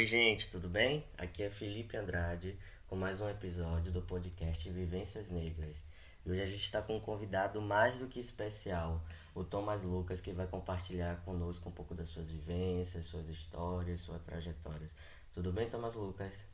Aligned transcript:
Oi, 0.00 0.06
gente, 0.06 0.50
tudo 0.50 0.66
bem? 0.66 1.04
Aqui 1.18 1.42
é 1.42 1.50
Felipe 1.50 1.94
Andrade 1.94 2.56
com 2.88 2.96
mais 2.96 3.20
um 3.20 3.28
episódio 3.28 3.92
do 3.92 4.00
podcast 4.00 4.70
Vivências 4.70 5.28
Negras. 5.28 5.76
E 6.24 6.30
hoje 6.30 6.40
a 6.40 6.46
gente 6.46 6.64
está 6.64 6.80
com 6.80 6.96
um 6.96 7.00
convidado 7.00 7.60
mais 7.60 7.98
do 7.98 8.06
que 8.06 8.18
especial, 8.18 9.04
o 9.34 9.44
Thomas 9.44 9.82
Lucas, 9.82 10.18
que 10.18 10.32
vai 10.32 10.46
compartilhar 10.46 11.22
conosco 11.22 11.68
um 11.68 11.72
pouco 11.72 11.94
das 11.94 12.08
suas 12.08 12.30
vivências, 12.30 13.08
suas 13.08 13.28
histórias, 13.28 14.00
suas 14.00 14.22
trajetórias. 14.22 14.90
Tudo 15.34 15.52
bem, 15.52 15.68
Thomas 15.68 15.94
Lucas? 15.94 16.46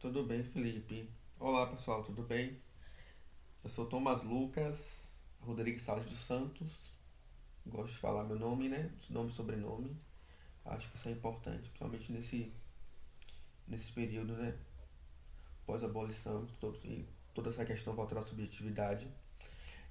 Tudo 0.00 0.24
bem, 0.24 0.42
Felipe. 0.42 1.08
Olá, 1.38 1.68
pessoal, 1.68 2.02
tudo 2.02 2.24
bem? 2.24 2.60
Eu 3.62 3.70
sou 3.70 3.86
Thomas 3.86 4.24
Lucas 4.24 4.76
Rodrigues 5.38 5.84
Salles 5.84 6.06
dos 6.06 6.26
Santos. 6.26 6.72
Gosto 7.64 7.92
de 7.92 7.98
falar 7.98 8.24
meu 8.24 8.36
nome, 8.36 8.68
né? 8.68 8.90
Nome 9.08 9.30
e 9.30 9.34
sobrenome. 9.34 9.96
Acho 10.66 10.90
que 10.90 10.96
isso 10.96 11.08
é 11.08 11.12
importante, 11.12 11.62
principalmente 11.62 12.12
nesse, 12.12 12.52
nesse 13.68 13.92
período, 13.92 14.34
né? 14.34 14.54
Pós-abolição, 15.64 16.46
toda 17.34 17.50
essa 17.50 17.64
questão 17.64 17.94
voltada 17.94 18.20
à 18.20 18.24
subjetividade. 18.24 19.06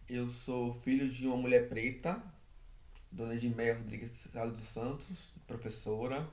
Eu 0.07 0.29
sou 0.29 0.73
filho 0.81 1.09
de 1.09 1.25
uma 1.25 1.37
mulher 1.37 1.67
preta, 1.67 2.21
Dona 3.11 3.35
Edmeia 3.35 3.77
Rodrigues 3.77 4.11
Salles 4.31 4.55
dos 4.55 4.67
Santos, 4.69 5.33
professora. 5.47 6.29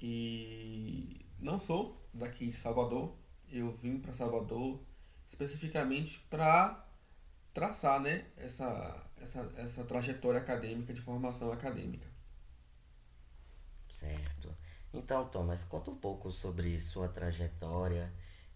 E 0.00 1.20
não 1.38 1.60
sou 1.60 2.00
daqui 2.14 2.46
de 2.46 2.56
Salvador. 2.56 3.14
Eu 3.50 3.72
vim 3.72 3.98
para 3.98 4.12
Salvador 4.14 4.80
especificamente 5.30 6.18
para 6.30 6.86
traçar 7.52 8.00
né, 8.00 8.26
essa, 8.36 9.06
essa, 9.20 9.52
essa 9.56 9.84
trajetória 9.84 10.40
acadêmica, 10.40 10.92
de 10.92 11.00
formação 11.00 11.52
acadêmica. 11.52 12.09
Certo. 14.00 14.54
Então, 14.92 15.28
Thomas, 15.28 15.62
conta 15.64 15.90
um 15.90 15.96
pouco 15.96 16.32
sobre 16.32 16.78
sua 16.80 17.08
trajetória 17.08 18.10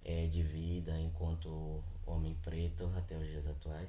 é, 0.04 0.26
de 0.26 0.42
vida 0.42 0.98
enquanto 0.98 1.82
homem 2.06 2.36
preto 2.42 2.90
até 2.96 3.16
os 3.16 3.26
dias 3.26 3.46
atuais. 3.46 3.88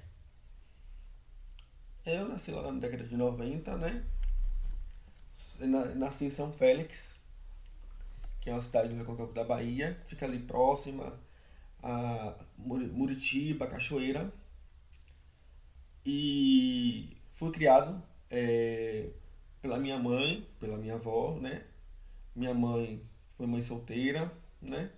Eu 2.05 2.27
nasci 2.29 2.51
lá 2.51 2.71
na 2.71 2.79
década 2.79 3.03
de 3.03 3.17
90, 3.17 3.77
né? 3.77 4.05
Nasci 5.95 6.25
em 6.25 6.29
São 6.29 6.51
Félix, 6.53 7.15
que 8.41 8.49
é 8.49 8.53
uma 8.53 8.61
cidade 8.61 8.89
do 8.89 8.95
Recôncavo 8.95 9.33
da 9.33 9.43
Bahia, 9.43 9.97
fica 10.07 10.25
ali 10.25 10.39
próxima 10.39 11.17
a 11.81 12.35
Muritiba, 12.57 13.67
Cachoeira. 13.67 14.31
E 16.05 17.17
fui 17.35 17.51
criado 17.51 18.01
é, 18.29 19.09
pela 19.65 19.79
minha 19.79 19.97
mãe, 19.97 20.47
pela 20.59 20.77
minha 20.77 20.93
avó, 20.93 21.39
né? 21.41 21.63
Minha 22.35 22.53
mãe 22.53 23.01
foi 23.35 23.47
mãe 23.47 23.63
solteira, 23.63 24.31
né? 24.61 24.91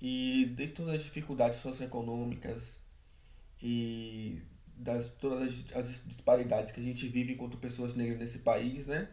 E 0.00 0.46
de 0.56 0.66
todas 0.68 0.96
as 0.96 1.04
dificuldades 1.04 1.60
socioeconômicas 1.60 2.60
e 3.62 4.42
das 4.76 5.08
todas 5.20 5.54
as, 5.54 5.76
as 5.76 6.04
disparidades 6.04 6.72
que 6.72 6.80
a 6.80 6.82
gente 6.82 7.06
vive 7.06 7.34
enquanto 7.34 7.58
pessoas 7.58 7.94
negras 7.94 8.18
nesse 8.18 8.40
país, 8.40 8.88
né? 8.88 9.08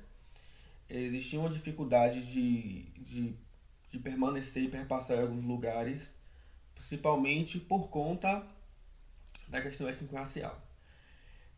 Existia 0.90 1.40
uma 1.40 1.52
dificuldade 1.52 2.26
de, 2.26 2.82
de, 3.04 3.36
de 3.92 4.00
permanecer 4.00 4.64
e 4.64 4.70
perpassar 4.70 5.18
em 5.18 5.22
alguns 5.22 5.46
lugares, 5.46 6.02
principalmente 6.74 7.60
por 7.60 7.90
conta 7.90 8.44
da 9.48 9.62
questão 9.62 9.88
étnico-racial. 9.88 10.60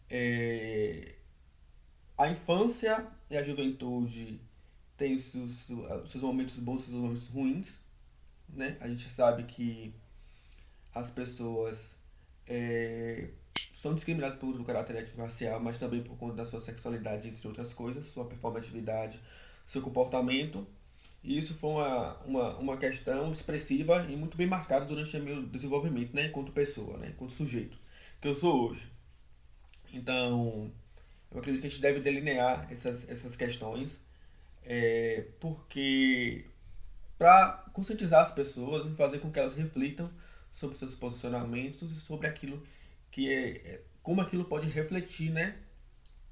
É, 0.10 1.16
a 2.22 2.30
infância 2.30 3.04
e 3.32 3.38
a 3.38 3.44
juventude 3.44 4.40
têm 4.96 5.16
os 5.16 5.26
seus, 5.32 5.52
seus 6.12 6.24
momentos 6.24 6.56
bons 6.58 6.82
e 6.82 6.86
seus 6.86 6.98
momentos 6.98 7.28
ruins. 7.30 7.80
Né? 8.48 8.78
A 8.80 8.88
gente 8.88 9.10
sabe 9.10 9.44
que 9.44 9.92
as 10.94 11.10
pessoas 11.10 11.96
é, 12.46 13.30
são 13.82 13.96
discriminadas 13.96 14.38
pelo 14.38 14.64
caráter 14.64 14.98
étnico-racial, 14.98 15.60
mas 15.60 15.80
também 15.80 16.04
por 16.04 16.16
conta 16.18 16.36
da 16.36 16.46
sua 16.46 16.62
sexualidade, 16.62 17.28
entre 17.28 17.48
outras 17.48 17.74
coisas, 17.74 18.06
sua 18.08 18.26
performatividade, 18.26 19.20
seu 19.66 19.82
comportamento. 19.82 20.68
E 21.24 21.40
isso 21.40 21.56
foi 21.56 21.72
uma, 21.72 22.18
uma, 22.18 22.58
uma 22.58 22.78
questão 22.78 23.32
expressiva 23.32 24.06
e 24.08 24.16
muito 24.16 24.38
bem 24.38 24.46
marcada 24.46 24.86
durante 24.86 25.18
o 25.18 25.24
meu 25.24 25.42
desenvolvimento, 25.44 26.16
né, 26.16 26.28
enquanto 26.28 26.52
pessoa, 26.52 26.98
né, 26.98 27.10
enquanto 27.10 27.32
sujeito, 27.32 27.78
que 28.20 28.28
eu 28.28 28.36
sou 28.36 28.70
hoje. 28.70 28.92
Então, 29.92 30.72
eu 31.32 31.40
acredito 31.40 31.62
que 31.62 31.68
a 31.68 31.70
gente 31.70 31.82
deve 31.82 32.00
delinear 32.02 32.68
essas, 32.72 33.08
essas 33.10 33.36
questões, 33.36 33.98
é, 34.64 35.26
porque 35.40 36.46
para 37.18 37.66
conscientizar 37.74 38.22
as 38.22 38.32
pessoas 38.32 38.92
e 38.92 38.96
fazer 38.96 39.20
com 39.20 39.32
que 39.32 39.40
elas 39.40 39.56
reflitam 39.56 40.10
sobre 40.52 40.78
seus 40.78 40.94
posicionamentos 40.96 41.92
e 41.92 42.00
sobre 42.00 42.28
aquilo 42.28 42.62
que 43.10 43.32
é, 43.32 43.50
é 43.50 43.82
como 44.04 44.22
aquilo 44.22 44.46
pode 44.46 44.68
refletir, 44.68 45.32
né? 45.32 45.56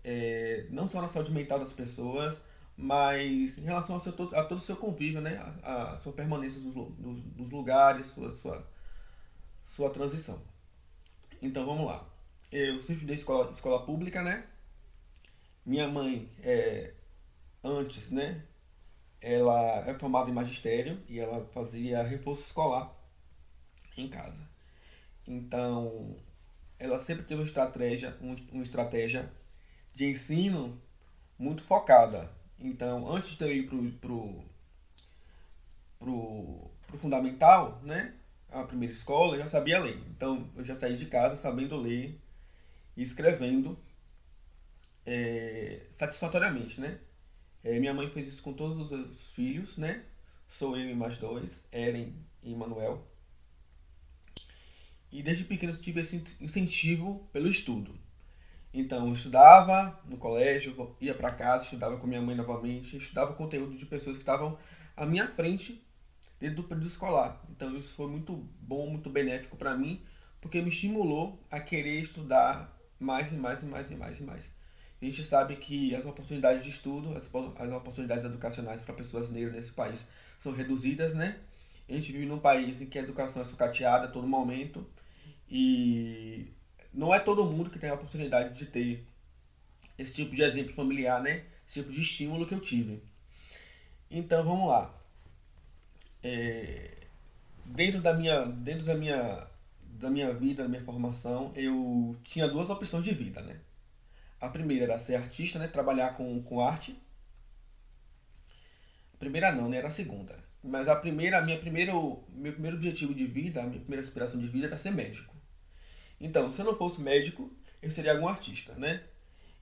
É, 0.03 0.65
não 0.69 0.87
só 0.87 1.01
na 1.01 1.07
saúde 1.07 1.31
mental 1.31 1.59
das 1.59 1.71
pessoas, 1.71 2.41
mas 2.75 3.57
em 3.57 3.61
relação 3.61 3.95
ao 3.95 4.01
seu, 4.01 4.13
a 4.33 4.43
todo 4.43 4.57
o 4.57 4.61
seu 4.61 4.75
convívio, 4.75 5.21
né? 5.21 5.37
A, 5.61 5.93
a 5.93 5.97
sua 5.97 6.13
permanência 6.13 6.59
nos, 6.59 6.73
nos, 6.75 7.23
nos 7.35 7.49
lugares, 7.51 8.07
sua, 8.07 8.33
sua, 8.35 8.67
sua 9.67 9.89
transição. 9.91 10.41
Então 11.41 11.65
vamos 11.65 11.85
lá. 11.85 12.07
Eu 12.51 12.79
sempre 12.79 12.95
estudei 12.95 13.15
escola, 13.15 13.51
escola 13.51 13.85
pública, 13.85 14.23
né? 14.23 14.45
Minha 15.69 15.87
mãe, 15.87 16.27
é, 16.41 16.95
antes, 17.63 18.09
né, 18.09 18.43
ela 19.21 19.87
é 19.87 19.93
formada 19.93 20.27
em 20.27 20.33
magistério 20.33 20.99
e 21.07 21.19
ela 21.19 21.45
fazia 21.53 22.01
reforço 22.01 22.41
escolar 22.41 22.91
em 23.95 24.09
casa. 24.09 24.49
Então, 25.27 26.15
ela 26.79 26.97
sempre 26.97 27.23
teve 27.23 27.41
uma 27.41 27.45
estratégia, 27.45 28.17
uma 28.51 28.63
estratégia 28.63 29.31
de 29.93 30.07
ensino 30.07 30.75
muito 31.37 31.63
focada. 31.65 32.31
Então, 32.59 33.07
antes 33.07 33.37
de 33.37 33.43
eu 33.43 33.51
ir 33.51 33.67
pro, 33.67 33.91
pro, 33.91 34.43
pro, 35.99 36.71
pro 36.87 36.97
fundamental, 36.97 37.79
né, 37.83 38.15
a 38.49 38.63
primeira 38.63 38.95
escola, 38.95 39.35
eu 39.35 39.41
já 39.41 39.47
sabia 39.47 39.77
ler. 39.77 40.01
Então, 40.09 40.49
eu 40.55 40.65
já 40.65 40.73
saí 40.73 40.97
de 40.97 41.05
casa 41.05 41.35
sabendo 41.35 41.77
ler 41.77 42.19
e 42.97 43.03
escrevendo 43.03 43.77
é, 45.05 45.81
satisfatoriamente, 45.97 46.79
né? 46.79 46.99
É, 47.63 47.79
minha 47.79 47.93
mãe 47.93 48.09
fez 48.09 48.27
isso 48.27 48.41
com 48.41 48.53
todos 48.53 48.91
os 48.91 49.21
filhos, 49.31 49.77
né? 49.77 50.03
Sou 50.49 50.77
eu 50.77 50.89
e 50.89 50.95
mais 50.95 51.17
dois, 51.17 51.49
Ellen 51.71 52.15
e 52.43 52.55
Manuel. 52.55 53.05
E 55.11 55.23
desde 55.23 55.43
pequeno 55.43 55.75
tive 55.75 56.01
esse 56.01 56.23
incentivo 56.39 57.27
pelo 57.33 57.47
estudo. 57.47 57.95
Então, 58.73 59.07
eu 59.07 59.13
estudava 59.13 59.99
no 60.05 60.17
colégio, 60.17 60.95
ia 61.01 61.15
para 61.15 61.31
casa, 61.31 61.63
estudava 61.63 61.97
com 61.97 62.05
minha 62.05 62.21
mãe 62.21 62.35
novamente, 62.35 62.97
estudava 62.97 63.33
conteúdo 63.33 63.75
de 63.75 63.85
pessoas 63.85 64.15
que 64.15 64.21
estavam 64.21 64.57
à 64.95 65.05
minha 65.05 65.27
frente 65.27 65.83
dentro 66.39 66.57
do 66.57 66.63
período 66.63 66.87
escolar. 66.87 67.43
Então, 67.49 67.75
isso 67.75 67.93
foi 67.93 68.07
muito 68.07 68.33
bom, 68.61 68.87
muito 68.89 69.09
benéfico 69.09 69.57
para 69.57 69.75
mim, 69.75 70.01
porque 70.39 70.61
me 70.61 70.69
estimulou 70.69 71.43
a 71.49 71.59
querer 71.59 72.01
estudar 72.01 72.77
mais 72.99 73.31
e 73.31 73.35
mais 73.35 73.63
e 73.63 73.65
mais 73.65 73.89
e 73.89 73.95
mais 73.95 74.19
e 74.19 74.23
mais. 74.23 74.58
A 75.01 75.05
gente 75.05 75.23
sabe 75.23 75.55
que 75.55 75.95
as 75.95 76.05
oportunidades 76.05 76.63
de 76.63 76.69
estudo, 76.69 77.15
as, 77.17 77.71
oportunidades 77.71 78.25
educacionais 78.25 78.81
para 78.81 78.93
pessoas 78.93 79.29
negras 79.29 79.53
nesse 79.53 79.71
país 79.71 80.05
são 80.39 80.51
reduzidas, 80.51 81.13
né? 81.15 81.37
A 81.87 81.93
gente 81.93 82.11
vive 82.11 82.25
num 82.25 82.39
país 82.39 82.81
em 82.81 82.85
que 82.85 82.99
a 82.99 83.01
educação 83.01 83.41
é 83.41 83.45
sucateada 83.45 84.05
a 84.05 84.11
todo 84.11 84.27
momento 84.27 84.85
e 85.49 86.47
não 86.93 87.13
é 87.13 87.19
todo 87.19 87.45
mundo 87.45 87.69
que 87.69 87.79
tem 87.79 87.89
a 87.89 87.93
oportunidade 87.93 88.57
de 88.57 88.65
ter 88.65 89.05
esse 89.97 90.13
tipo 90.13 90.35
de 90.35 90.43
exemplo 90.43 90.73
familiar, 90.73 91.21
né? 91.23 91.45
Esse 91.67 91.81
tipo 91.81 91.93
de 91.93 92.01
estímulo 92.01 92.45
que 92.45 92.53
eu 92.53 92.59
tive. 92.59 93.01
Então 94.11 94.43
vamos 94.43 94.67
lá. 94.67 94.93
É, 96.21 97.07
dentro 97.65 98.01
da 98.01 98.13
minha, 98.13 98.45
dentro 98.45 98.85
da 98.85 98.95
minha, 98.95 99.47
da 99.81 100.09
minha 100.09 100.33
vida, 100.33 100.63
da 100.63 100.69
minha 100.69 100.83
formação, 100.83 101.53
eu 101.55 102.17
tinha 102.23 102.47
duas 102.47 102.69
opções 102.69 103.05
de 103.05 103.13
vida, 103.13 103.41
né? 103.41 103.59
A 104.39 104.47
primeira 104.47 104.85
era 104.85 104.97
ser 104.97 105.15
artista, 105.15 105.59
né? 105.59 105.67
Trabalhar 105.67 106.15
com, 106.15 106.41
com 106.43 106.61
arte. 106.61 106.97
A 109.13 109.17
primeira 109.17 109.51
não, 109.51 109.69
né? 109.69 109.77
Era 109.77 109.89
a 109.89 109.91
segunda. 109.91 110.37
Mas 110.63 110.87
a 110.87 110.95
primeira, 110.95 111.41
minha 111.41 111.59
primeiro, 111.59 112.23
meu 112.29 112.53
primeiro 112.53 112.77
objetivo 112.77 113.13
de 113.13 113.25
vida, 113.25 113.61
a 113.61 113.65
minha 113.65 113.79
primeira 113.79 114.01
aspiração 114.01 114.39
de 114.39 114.47
vida 114.47 114.67
era 114.67 114.77
ser 114.77 114.91
médico. 114.91 115.35
Então, 116.19 116.51
se 116.51 116.59
eu 116.61 116.65
não 116.65 116.75
fosse 116.75 117.01
médico, 117.01 117.51
eu 117.81 117.89
seria 117.89 118.11
algum 118.13 118.27
artista, 118.27 118.73
né? 118.75 119.03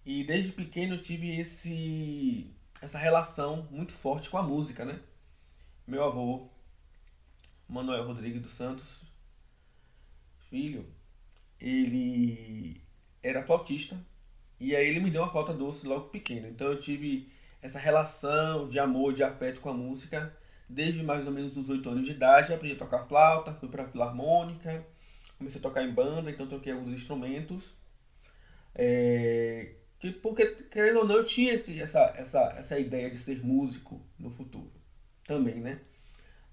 E 0.06 0.24
desde 0.24 0.51
pequeno 0.51 0.95
eu 0.95 1.01
tive 1.01 1.39
esse 1.39 2.51
essa 2.81 2.97
relação 2.97 3.68
muito 3.71 3.91
forte 3.94 4.29
com 4.29 4.38
a 4.38 4.44
música, 4.44 4.85
né? 4.85 5.00
Meu 5.85 6.03
avô, 6.03 6.50
Manuel 7.68 8.06
Rodrigues 8.06 8.41
dos 8.41 8.53
Santos, 8.53 9.01
filho, 10.50 10.85
ele 11.59 12.81
era 13.21 13.44
flautista 13.44 14.00
e 14.59 14.75
aí 14.75 14.88
ele 14.88 15.00
me 15.00 15.12
deu 15.12 15.21
uma 15.21 15.31
flauta 15.31 15.54
doce 15.54 15.88
logo 15.88 16.09
pequeno. 16.09 16.48
Então 16.48 16.68
eu 16.68 16.80
tive 16.80 17.30
essa 17.62 17.80
relação 17.80 18.68
de 18.68 18.80
amor, 18.80 19.13
de 19.13 19.24
afeto 19.24 19.59
com 19.59 19.69
a 19.69 19.74
música 19.74 20.36
desde 20.69 21.01
mais 21.04 21.25
ou 21.25 21.31
menos 21.31 21.56
os 21.56 21.69
8 21.69 21.89
anos 21.89 22.06
de 22.06 22.12
idade. 22.12 22.54
Aprendi 22.54 22.75
a 22.75 22.80
tocar 22.80 23.06
flauta, 23.06 23.54
fui 23.54 23.69
para 23.69 23.83
a 23.83 23.88
filarmônica, 23.88 24.86
comecei 25.38 25.59
a 25.59 25.63
tocar 25.63 25.83
em 25.83 25.94
banda, 25.94 26.30
então 26.30 26.48
toquei 26.48 26.74
alguns 26.74 26.94
instrumentos. 26.94 27.63
É, 28.75 29.74
que, 30.00 30.12
porque, 30.12 30.45
querendo 30.69 31.00
ou 31.00 31.07
não, 31.07 31.18
eu 31.18 31.25
tinha 31.25 31.53
esse, 31.53 31.80
essa, 31.81 32.13
essa, 32.15 32.53
essa 32.57 32.80
ideia 32.80 33.10
de 33.10 33.18
ser 33.18 33.44
músico 33.44 34.01
no 34.19 34.30
futuro 34.30 34.71
também, 35.25 35.56
né? 35.56 35.80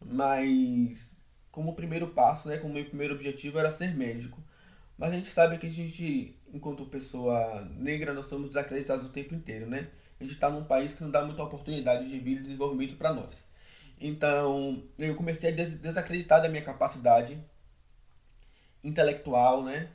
Mas 0.01 1.15
como 1.51 1.75
primeiro 1.75 2.09
passo, 2.09 2.49
né, 2.49 2.59
como 2.59 2.75
meu 2.75 2.85
primeiro 2.85 3.15
objetivo 3.15 3.59
era 3.59 3.71
ser 3.71 3.95
médico. 3.95 4.43
Mas 4.99 5.13
a 5.13 5.17
gente 5.17 5.29
sabe 5.29 5.59
que 5.59 5.67
a 5.67 5.71
gente, 5.71 6.37
enquanto 6.55 6.87
pessoa 6.87 7.69
negra, 7.77 8.15
nós 8.15 8.27
somos 8.27 8.49
desacreditados 8.49 9.05
o 9.05 9.11
tempo 9.11 9.35
inteiro, 9.35 9.67
né? 9.67 9.89
A 10.21 10.23
gente 10.23 10.35
está 10.35 10.49
num 10.49 10.65
país 10.65 10.95
que 10.95 11.03
não 11.03 11.11
dá 11.11 11.25
muita 11.25 11.43
oportunidade 11.43 12.09
de 12.09 12.19
vida 12.21 12.41
e 12.41 12.45
desenvolvimento 12.45 12.97
para 12.97 13.13
nós. 13.13 13.35
Então, 14.01 14.83
eu 14.97 15.17
comecei 15.17 15.51
a 15.51 15.67
desacreditar 15.67 16.41
da 16.41 16.49
minha 16.49 16.63
capacidade 16.63 17.39
intelectual, 18.83 19.65
né? 19.65 19.91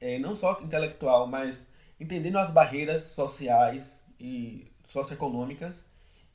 É, 0.00 0.18
não 0.18 0.34
só 0.34 0.60
intelectual, 0.62 1.26
mas 1.26 1.66
entendendo 2.00 2.38
as 2.38 2.50
barreiras 2.50 3.02
sociais 3.02 3.84
e 4.18 4.66
socioeconômicas 4.88 5.84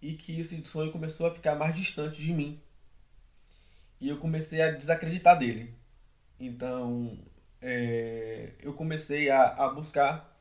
e 0.01 0.13
que 0.13 0.39
esse 0.39 0.61
sonho 0.65 0.91
começou 0.91 1.25
a 1.25 1.33
ficar 1.33 1.55
mais 1.55 1.75
distante 1.75 2.21
de 2.21 2.31
mim. 2.33 2.61
E 3.99 4.09
eu 4.09 4.17
comecei 4.17 4.61
a 4.61 4.71
desacreditar 4.71 5.39
dele. 5.39 5.73
Então, 6.39 7.17
é, 7.63 8.49
eu 8.61 8.73
comecei 8.73 9.29
a, 9.29 9.43
a 9.43 9.69
buscar 9.69 10.37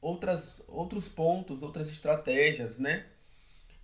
outras, 0.00 0.60
outros 0.68 1.08
pontos, 1.08 1.62
outras 1.62 1.88
estratégias, 1.88 2.78
né? 2.78 3.06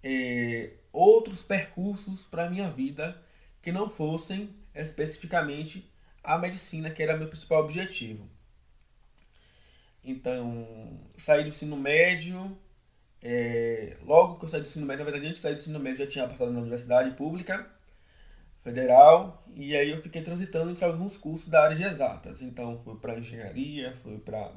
É, 0.02 0.74
outros 0.92 1.42
percursos 1.42 2.24
para 2.24 2.50
minha 2.50 2.70
vida 2.70 3.20
que 3.62 3.72
não 3.72 3.88
fossem 3.88 4.54
especificamente 4.74 5.90
a 6.22 6.36
medicina, 6.36 6.90
que 6.90 7.02
era 7.02 7.16
meu 7.16 7.28
principal 7.28 7.64
objetivo. 7.64 8.28
Então, 10.04 11.00
saí 11.18 11.42
do 11.44 11.48
ensino 11.48 11.76
médio. 11.76 12.56
É, 13.22 13.96
logo 14.02 14.38
que 14.38 14.44
eu 14.44 14.48
saí 14.50 14.60
do 14.60 14.68
ensino 14.68 14.86
médio, 14.86 15.04
na 15.04 15.10
verdade, 15.10 15.26
antes 15.28 15.40
de 15.40 15.42
sair 15.42 15.54
do 15.54 15.60
ensino 15.60 15.80
médio, 15.80 16.04
já 16.04 16.10
tinha 16.10 16.28
passado 16.28 16.52
na 16.52 16.60
universidade 16.60 17.16
pública 17.16 17.70
federal. 18.62 19.44
E 19.54 19.76
aí 19.76 19.90
eu 19.90 20.02
fiquei 20.02 20.22
transitando 20.22 20.70
entre 20.70 20.84
alguns 20.84 21.16
cursos 21.16 21.48
da 21.48 21.62
área 21.64 21.76
de 21.76 21.84
exatas. 21.84 22.40
Então, 22.42 22.80
fui 22.84 22.96
para 22.96 23.18
engenharia, 23.18 23.96
fui 24.02 24.18
para 24.18 24.52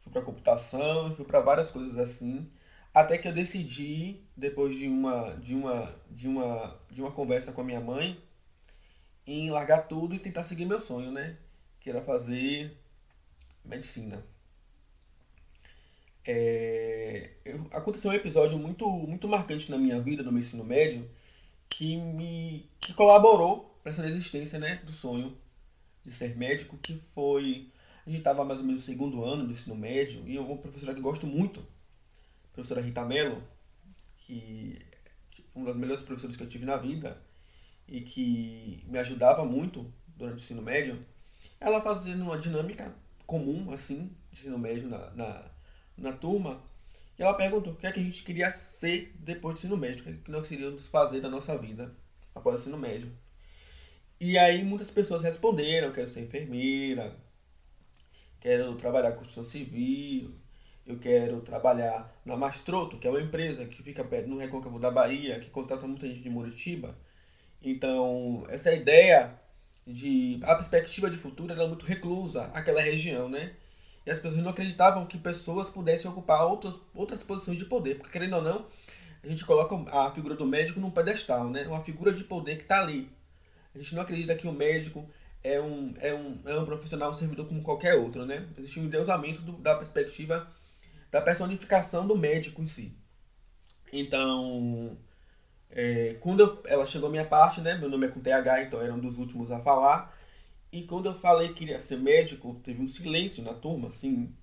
fui 0.00 0.12
para 0.12 0.22
computação, 0.22 1.14
fui 1.14 1.24
para 1.24 1.40
várias 1.40 1.70
coisas 1.70 1.98
assim. 1.98 2.50
Até 2.94 3.18
que 3.18 3.28
eu 3.28 3.32
decidi, 3.32 4.20
depois 4.36 4.76
de 4.76 4.88
uma, 4.88 5.36
de 5.36 5.54
uma, 5.54 5.94
de 6.10 6.26
uma, 6.26 6.80
de 6.90 7.00
uma 7.00 7.12
conversa 7.12 7.52
com 7.52 7.60
a 7.60 7.64
minha 7.64 7.80
mãe, 7.80 8.18
em 9.26 9.50
largar 9.50 9.86
tudo 9.88 10.14
e 10.14 10.18
tentar 10.18 10.42
seguir 10.42 10.64
meu 10.64 10.80
sonho, 10.80 11.12
né? 11.12 11.36
Que 11.80 11.90
era 11.90 12.00
fazer 12.00 12.76
medicina. 13.64 14.24
É, 16.26 17.30
eu, 17.44 17.66
aconteceu 17.70 18.10
um 18.10 18.14
episódio 18.14 18.58
muito, 18.58 18.88
muito 18.88 19.28
marcante 19.28 19.70
na 19.70 19.78
minha 19.78 20.00
vida, 20.00 20.22
no 20.22 20.32
meu 20.32 20.40
ensino 20.40 20.64
médio, 20.64 21.08
que 21.68 21.96
me 21.96 22.68
que 22.80 22.92
colaborou 22.94 23.78
para 23.82 23.92
essa 23.92 24.06
existência 24.06 24.58
né, 24.58 24.82
do 24.84 24.92
sonho 24.92 25.36
de 26.04 26.12
ser 26.12 26.36
médico, 26.36 26.78
que 26.78 27.00
foi. 27.14 27.70
A 28.06 28.10
gente 28.10 28.20
estava 28.20 28.44
mais 28.44 28.58
ou 28.58 28.64
menos 28.64 28.80
no 28.80 28.86
segundo 28.86 29.22
ano 29.22 29.46
do 29.46 29.52
ensino 29.52 29.76
médio, 29.76 30.26
e 30.26 30.36
eu 30.36 30.46
uma 30.46 30.56
professora 30.56 30.94
que 30.94 31.00
gosto 31.00 31.26
muito, 31.26 31.60
a 31.60 32.54
professora 32.54 32.80
Rita 32.80 33.04
Mello, 33.04 33.42
que 34.16 34.78
uma 35.54 35.66
das 35.66 35.76
melhores 35.76 36.02
professoras 36.02 36.36
que 36.36 36.42
eu 36.42 36.48
tive 36.48 36.64
na 36.64 36.76
vida 36.76 37.20
e 37.86 38.00
que 38.00 38.82
me 38.86 38.98
ajudava 38.98 39.44
muito 39.44 39.92
durante 40.16 40.36
o 40.36 40.42
ensino 40.42 40.62
médio, 40.62 41.04
ela 41.60 41.82
fazendo 41.82 42.22
uma 42.22 42.38
dinâmica 42.38 42.94
comum, 43.26 43.70
assim, 43.72 44.10
de 44.32 44.40
ensino 44.40 44.58
médio 44.58 44.88
na, 44.88 45.10
na, 45.10 45.44
na 45.96 46.12
turma, 46.12 46.62
e 47.18 47.22
ela 47.22 47.34
perguntou 47.34 47.72
o 47.72 47.76
que 47.76 47.86
é 47.86 47.92
que 47.92 48.00
a 48.00 48.02
gente 48.02 48.22
queria 48.22 48.52
ser 48.52 49.12
depois 49.18 49.54
do 49.54 49.58
ensino 49.58 49.76
médio, 49.76 50.00
o 50.00 50.04
que, 50.04 50.10
é 50.10 50.32
nós 50.32 50.46
queríamos 50.46 50.86
fazer 50.88 51.20
da 51.20 51.28
nossa 51.28 51.56
vida 51.58 51.92
após 52.34 52.56
o 52.56 52.58
ensino 52.60 52.78
médio. 52.78 53.12
E 54.20 54.38
aí 54.38 54.64
muitas 54.64 54.90
pessoas 54.90 55.22
responderam, 55.22 55.92
quero 55.92 56.08
ser 56.08 56.20
enfermeira, 56.20 57.16
quero 58.40 58.74
trabalhar 58.76 59.12
com 59.12 59.18
construção 59.18 59.44
civil, 59.44 60.34
eu 60.86 60.98
quero 60.98 61.40
trabalhar 61.40 62.16
na 62.24 62.36
Mastroto, 62.36 62.98
que 62.98 63.06
é 63.06 63.10
uma 63.10 63.20
empresa 63.20 63.66
que 63.66 63.82
fica 63.82 64.04
perto 64.04 64.28
no 64.28 64.38
Recôncavo 64.38 64.78
da 64.78 64.90
Bahia, 64.90 65.40
que 65.40 65.50
contrata 65.50 65.86
muita 65.86 66.06
gente 66.08 66.22
de 66.22 66.30
Muritiba. 66.30 66.96
Então, 67.60 68.46
essa 68.48 68.72
ideia 68.72 69.38
de 69.86 70.40
a 70.42 70.54
perspectiva 70.54 71.10
de 71.10 71.16
futuro 71.16 71.52
era 71.52 71.66
muito 71.66 71.84
reclusa 71.84 72.44
aquela 72.54 72.80
região, 72.80 73.28
né? 73.28 73.54
E 74.08 74.10
as 74.10 74.18
pessoas 74.18 74.42
não 74.42 74.52
acreditavam 74.52 75.04
que 75.04 75.18
pessoas 75.18 75.68
pudessem 75.68 76.10
ocupar 76.10 76.42
outras, 76.46 76.74
outras 76.94 77.22
posições 77.22 77.58
de 77.58 77.66
poder, 77.66 77.96
porque 77.96 78.10
querendo 78.10 78.36
ou 78.36 78.42
não, 78.42 78.64
a 79.22 79.28
gente 79.28 79.44
coloca 79.44 79.74
a 79.94 80.10
figura 80.12 80.34
do 80.34 80.46
médico 80.46 80.80
num 80.80 80.90
pedestal, 80.90 81.50
né? 81.50 81.66
Uma 81.66 81.84
figura 81.84 82.10
de 82.10 82.24
poder 82.24 82.56
que 82.56 82.62
está 82.62 82.80
ali. 82.80 83.10
A 83.74 83.76
gente 83.76 83.94
não 83.94 84.00
acredita 84.00 84.34
que 84.34 84.48
o 84.48 84.52
médico 84.52 85.06
é 85.44 85.60
um, 85.60 85.92
é 86.00 86.14
um, 86.14 86.40
é 86.46 86.58
um 86.58 86.64
profissional, 86.64 87.10
um 87.10 87.14
servidor 87.14 87.46
como 87.48 87.62
qualquer 87.62 87.96
outro, 87.96 88.24
né? 88.24 88.48
Existe 88.56 88.80
um 88.80 88.84
endeusamento 88.84 89.42
do, 89.42 89.52
da 89.52 89.74
perspectiva 89.74 90.50
da 91.10 91.20
personificação 91.20 92.06
do 92.06 92.16
médico 92.16 92.62
em 92.62 92.66
si. 92.66 92.96
Então, 93.92 94.96
é, 95.68 96.16
quando 96.20 96.40
eu, 96.40 96.62
ela 96.64 96.86
chegou 96.86 97.08
a 97.08 97.12
minha 97.12 97.26
parte, 97.26 97.60
né? 97.60 97.76
Meu 97.76 97.90
nome 97.90 98.06
é 98.06 98.08
com 98.08 98.20
TH, 98.20 98.62
então 98.62 98.80
era 98.80 98.94
um 98.94 98.98
dos 98.98 99.18
últimos 99.18 99.52
a 99.52 99.60
falar. 99.60 100.17
E 100.70 100.82
quando 100.82 101.06
eu 101.06 101.18
falei 101.18 101.48
que 101.48 101.54
queria 101.54 101.80
ser 101.80 101.96
médico, 101.98 102.60
teve 102.62 102.82
um 102.82 102.88
silêncio 102.88 103.42
na 103.42 103.54
turma, 103.54 103.88
assim, 103.88 104.34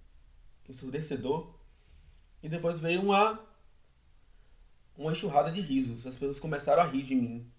ensurdecedor. 0.68 1.54
E 2.42 2.50
depois 2.50 2.80
veio 2.80 3.01
uma 3.01 3.39
uma 4.98 5.12
enxurrada 5.12 5.51
de 5.51 5.62
risos. 5.62 6.06
As 6.07 6.15
pessoas 6.15 6.39
começaram 6.39 6.82
a 6.82 6.86
rir 6.86 7.03
de 7.03 7.15
mim. 7.15 7.50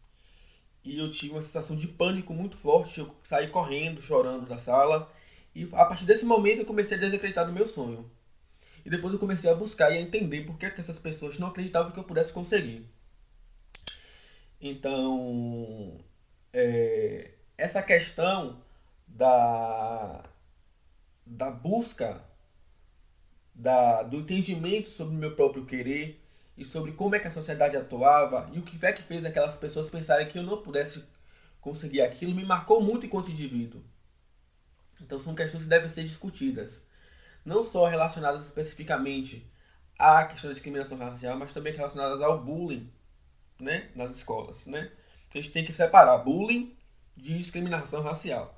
E 0.82 0.98
eu 0.98 1.10
tive 1.10 1.32
uma 1.32 1.42
sensação 1.42 1.76
de 1.76 1.86
pânico 1.86 2.32
muito 2.32 2.56
forte. 2.56 3.00
Eu 3.00 3.14
saí 3.24 3.48
correndo, 3.48 4.00
chorando 4.00 4.46
da 4.48 4.58
sala. 4.58 5.12
E 5.54 5.64
a 5.72 5.84
partir 5.84 6.04
desse 6.04 6.24
momento 6.24 6.60
eu 6.60 6.66
comecei 6.66 6.96
a 6.96 7.00
desacreditar 7.00 7.46
no 7.46 7.52
meu 7.52 7.66
sonho. 7.68 8.10
E 8.84 8.90
depois 8.90 9.12
eu 9.12 9.18
comecei 9.18 9.50
a 9.50 9.54
buscar 9.54 9.90
e 9.90 9.98
a 9.98 10.00
entender 10.00 10.44
por 10.44 10.56
que, 10.58 10.70
que 10.70 10.80
essas 10.80 10.98
pessoas 10.98 11.38
não 11.38 11.48
acreditavam 11.48 11.90
que 11.92 11.98
eu 11.98 12.04
pudesse 12.04 12.32
conseguir. 12.32 12.86
Então, 14.60 15.98
é, 16.52 17.32
essa 17.56 17.82
questão 17.82 18.60
da, 19.06 20.24
da 21.24 21.50
busca, 21.50 22.22
da, 23.54 24.02
do 24.02 24.18
entendimento 24.18 24.90
sobre 24.90 25.14
o 25.14 25.18
meu 25.18 25.34
próprio 25.34 25.64
querer 25.64 26.20
e 26.56 26.64
sobre 26.64 26.92
como 26.92 27.14
é 27.14 27.18
que 27.18 27.28
a 27.28 27.32
sociedade 27.32 27.76
atuava 27.76 28.50
e 28.52 28.58
o 28.58 28.62
que 28.62 28.84
é 28.84 28.92
que 28.92 29.02
fez 29.02 29.24
aquelas 29.24 29.56
pessoas 29.56 29.88
pensarem 29.88 30.28
que 30.28 30.38
eu 30.38 30.42
não 30.42 30.62
pudesse 30.62 31.04
conseguir 31.60 32.00
aquilo 32.00 32.34
me 32.34 32.44
marcou 32.44 32.80
muito 32.80 33.06
enquanto 33.06 33.30
indivíduo. 33.30 33.82
Então 35.00 35.20
são 35.20 35.34
questões 35.34 35.62
que 35.62 35.68
devem 35.68 35.88
ser 35.88 36.04
discutidas, 36.04 36.80
não 37.44 37.62
só 37.62 37.86
relacionadas 37.86 38.44
especificamente 38.44 39.46
à 39.98 40.24
questão 40.24 40.48
da 40.48 40.54
discriminação 40.54 40.96
racial, 40.98 41.38
mas 41.38 41.52
também 41.52 41.72
relacionadas 41.72 42.20
ao 42.22 42.42
bullying 42.42 42.90
né, 43.58 43.90
nas 43.94 44.16
escolas, 44.16 44.64
né? 44.64 44.90
A 45.34 45.38
gente 45.38 45.50
tem 45.50 45.64
que 45.64 45.72
separar 45.72 46.18
bullying 46.18 46.74
de 47.16 47.38
discriminação 47.38 48.02
racial. 48.02 48.54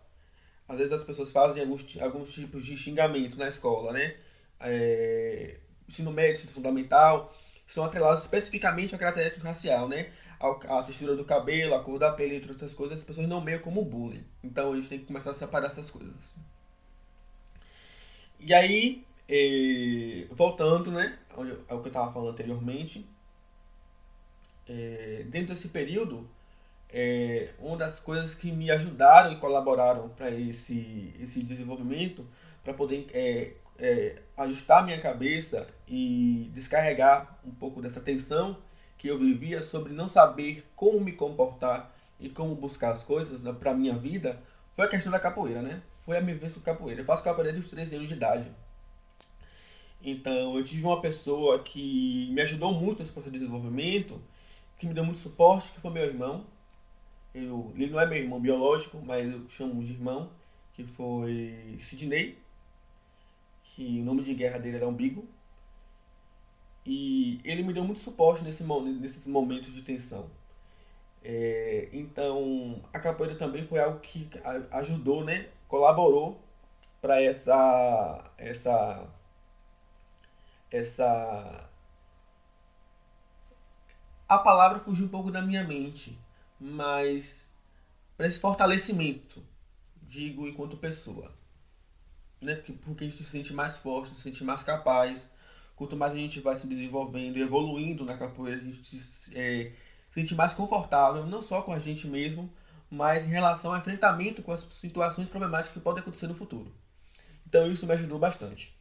Às 0.69 0.79
vezes 0.79 0.93
as 0.93 1.05
pessoas 1.05 1.33
fazem 1.33 1.62
alguns, 1.62 1.85
alguns 2.00 2.33
tipos 2.33 2.65
de 2.65 2.77
xingamento 2.77 3.37
na 3.38 3.49
escola, 3.49 3.93
né? 3.93 4.17
É, 4.61 5.57
ensino 5.88 6.11
médio, 6.11 6.35
ensino 6.35 6.53
fundamental, 6.53 7.35
são 7.67 7.85
atrelados 7.85 8.23
especificamente 8.23 8.95
à 8.95 8.99
característica 8.99 9.47
racial, 9.47 9.88
né? 9.88 10.12
A, 10.41 10.79
a, 10.79 10.83
textura 10.83 11.17
do 11.17 11.25
cabelo, 11.25 11.75
a 11.75 11.83
cor 11.83 11.99
da 11.99 12.12
pele, 12.12 12.37
entre 12.37 12.53
outras 12.53 12.75
coisas, 12.75 12.99
as 12.99 13.05
pessoas 13.05 13.29
não 13.29 13.41
meio 13.41 13.61
como 13.61 13.85
bullying. 13.85 14.25
Então 14.43 14.73
a 14.73 14.77
gente 14.77 14.88
tem 14.88 14.99
que 14.99 15.07
começar 15.07 15.31
a 15.31 15.35
separar 15.35 15.69
essas 15.69 15.91
coisas. 15.91 16.15
E 18.41 18.55
aí, 18.55 19.05
eh, 19.29 20.27
voltando, 20.31 20.93
né, 20.93 21.19
ao 21.69 21.81
que 21.81 21.88
eu 21.88 21.91
estava 21.91 22.12
falando 22.12 22.31
anteriormente, 22.31 23.05
é, 24.69 25.25
dentro 25.29 25.55
desse 25.55 25.69
período, 25.69 26.29
é, 26.90 27.50
uma 27.59 27.76
das 27.76 28.00
coisas 28.00 28.35
que 28.35 28.50
me 28.50 28.71
ajudaram 28.71 29.33
e 29.33 29.37
colaboraram 29.37 30.09
para 30.11 30.30
esse, 30.30 31.14
esse 31.21 31.42
desenvolvimento, 31.42 32.26
para 32.64 32.75
poder 32.75 33.07
é, 33.12 33.52
é, 33.78 34.16
ajustar 34.37 34.85
minha 34.85 35.00
cabeça 35.00 35.66
e 35.87 36.50
descarregar 36.54 37.38
um 37.45 37.50
pouco 37.50 37.80
dessa 37.80 38.00
tensão 38.00 38.57
que 38.97 39.09
eu 39.09 39.18
vivia 39.18 39.62
sobre 39.62 39.92
não 39.92 40.09
saber 40.09 40.66
como 40.75 41.00
me 41.00 41.12
comportar 41.12 41.95
e 42.18 42.28
como 42.28 42.54
buscar 42.54 42.90
as 42.90 43.04
coisas 43.04 43.40
para 43.57 43.71
a 43.71 43.75
minha 43.75 43.97
vida, 43.97 44.40
foi 44.75 44.87
a 44.87 44.88
questão 44.88 45.12
da 45.12 45.21
capoeira, 45.21 45.62
né? 45.62 45.80
Foi 46.04 46.16
a 46.16 46.21
minha 46.21 46.37
vez 46.37 46.52
com 46.52 46.61
capoeira. 46.61 47.00
Eu 47.00 47.04
faço 47.04 47.23
capoeira 47.23 47.52
desde 47.52 47.66
os 47.66 47.71
13 47.71 47.97
anos 47.97 48.09
de 48.09 48.14
idade. 48.14 48.50
Então, 50.02 50.57
eu 50.57 50.64
tive 50.64 50.85
uma 50.85 51.00
pessoa 51.00 51.61
que 51.61 52.28
me 52.33 52.40
ajudou 52.42 52.73
muito 52.73 52.99
nesse 52.99 53.12
processo 53.12 53.33
de 53.33 53.38
desenvolvimento, 53.38 54.21
que 54.78 54.87
me 54.87 54.95
deu 54.95 55.04
muito 55.04 55.18
suporte, 55.18 55.73
que 55.73 55.80
foi 55.80 55.90
meu 55.90 56.04
irmão. 56.04 56.45
Eu, 57.45 57.73
ele 57.75 57.90
não 57.90 58.00
é 58.00 58.07
meu 58.07 58.18
irmão 58.18 58.40
biológico, 58.40 59.00
mas 59.04 59.30
eu 59.30 59.49
chamo 59.50 59.83
de 59.85 59.92
irmão, 59.92 60.30
que 60.75 60.85
foi 60.85 61.78
Sidney, 61.88 62.38
que 63.62 64.00
o 64.00 64.04
nome 64.04 64.23
de 64.23 64.35
guerra 64.35 64.59
dele 64.59 64.76
era 64.76 64.88
Umbigo. 64.88 65.26
E 66.85 67.40
ele 67.45 67.62
me 67.62 67.73
deu 67.73 67.85
muito 67.85 68.00
suporte 68.00 68.42
nesse, 68.42 68.64
nesses 68.64 69.26
momentos 69.26 69.73
de 69.75 69.83
tensão. 69.83 70.30
É, 71.23 71.88
então, 71.92 72.83
a 72.92 72.99
capoeira 72.99 73.37
também 73.37 73.66
foi 73.66 73.80
algo 73.80 74.00
que 74.00 74.28
ajudou, 74.71 75.25
né? 75.25 75.49
Colaborou 75.68 76.40
para 77.00 77.23
essa, 77.23 78.33
essa, 78.38 79.07
essa. 80.71 81.68
A 84.28 84.38
palavra 84.38 84.80
fugiu 84.80 85.07
um 85.07 85.09
pouco 85.09 85.30
da 85.30 85.42
minha 85.42 85.64
mente, 85.64 86.18
mas 86.61 87.49
para 88.17 88.27
esse 88.27 88.41
fortalecimento, 88.41 89.43
digo 90.03 90.49
enquanto 90.49 90.77
pessoa, 90.77 91.33
né? 92.41 92.57
Porque, 92.57 92.73
porque 92.73 93.05
a 93.05 93.07
gente 93.09 93.23
se 93.23 93.31
sente 93.31 93.53
mais 93.53 93.77
forte, 93.77 94.15
se 94.15 94.23
sente 94.23 94.45
mais 94.45 94.62
capaz. 94.62 95.31
Quanto 95.77 95.97
mais 95.97 96.12
a 96.12 96.17
gente 96.17 96.41
vai 96.41 96.57
se 96.57 96.67
desenvolvendo 96.67 97.37
e 97.37 97.43
evoluindo 97.43 98.05
na 98.05 98.19
capoeira, 98.19 98.61
a 98.61 98.65
gente 98.65 98.97
é, 99.33 99.73
se 100.09 100.15
sente 100.15 100.35
mais 100.35 100.53
confortável, 100.53 101.25
não 101.27 101.43
só 101.43 101.62
com 101.62 101.73
a 101.73 101.79
gente 101.79 102.07
mesmo, 102.09 102.53
mas 102.91 103.27
em 103.27 103.31
relação 103.31 103.73
ao 103.73 103.79
enfrentamento 103.79 104.43
com 104.43 104.53
as 104.53 104.62
situações 104.81 105.29
problemáticas 105.29 105.75
que 105.75 105.81
podem 105.81 106.00
acontecer 106.00 106.27
no 106.27 106.35
futuro. 106.35 106.73
Então 107.47 107.71
isso 107.71 107.87
me 107.87 107.93
ajudou 107.93 108.19
bastante. 108.19 108.77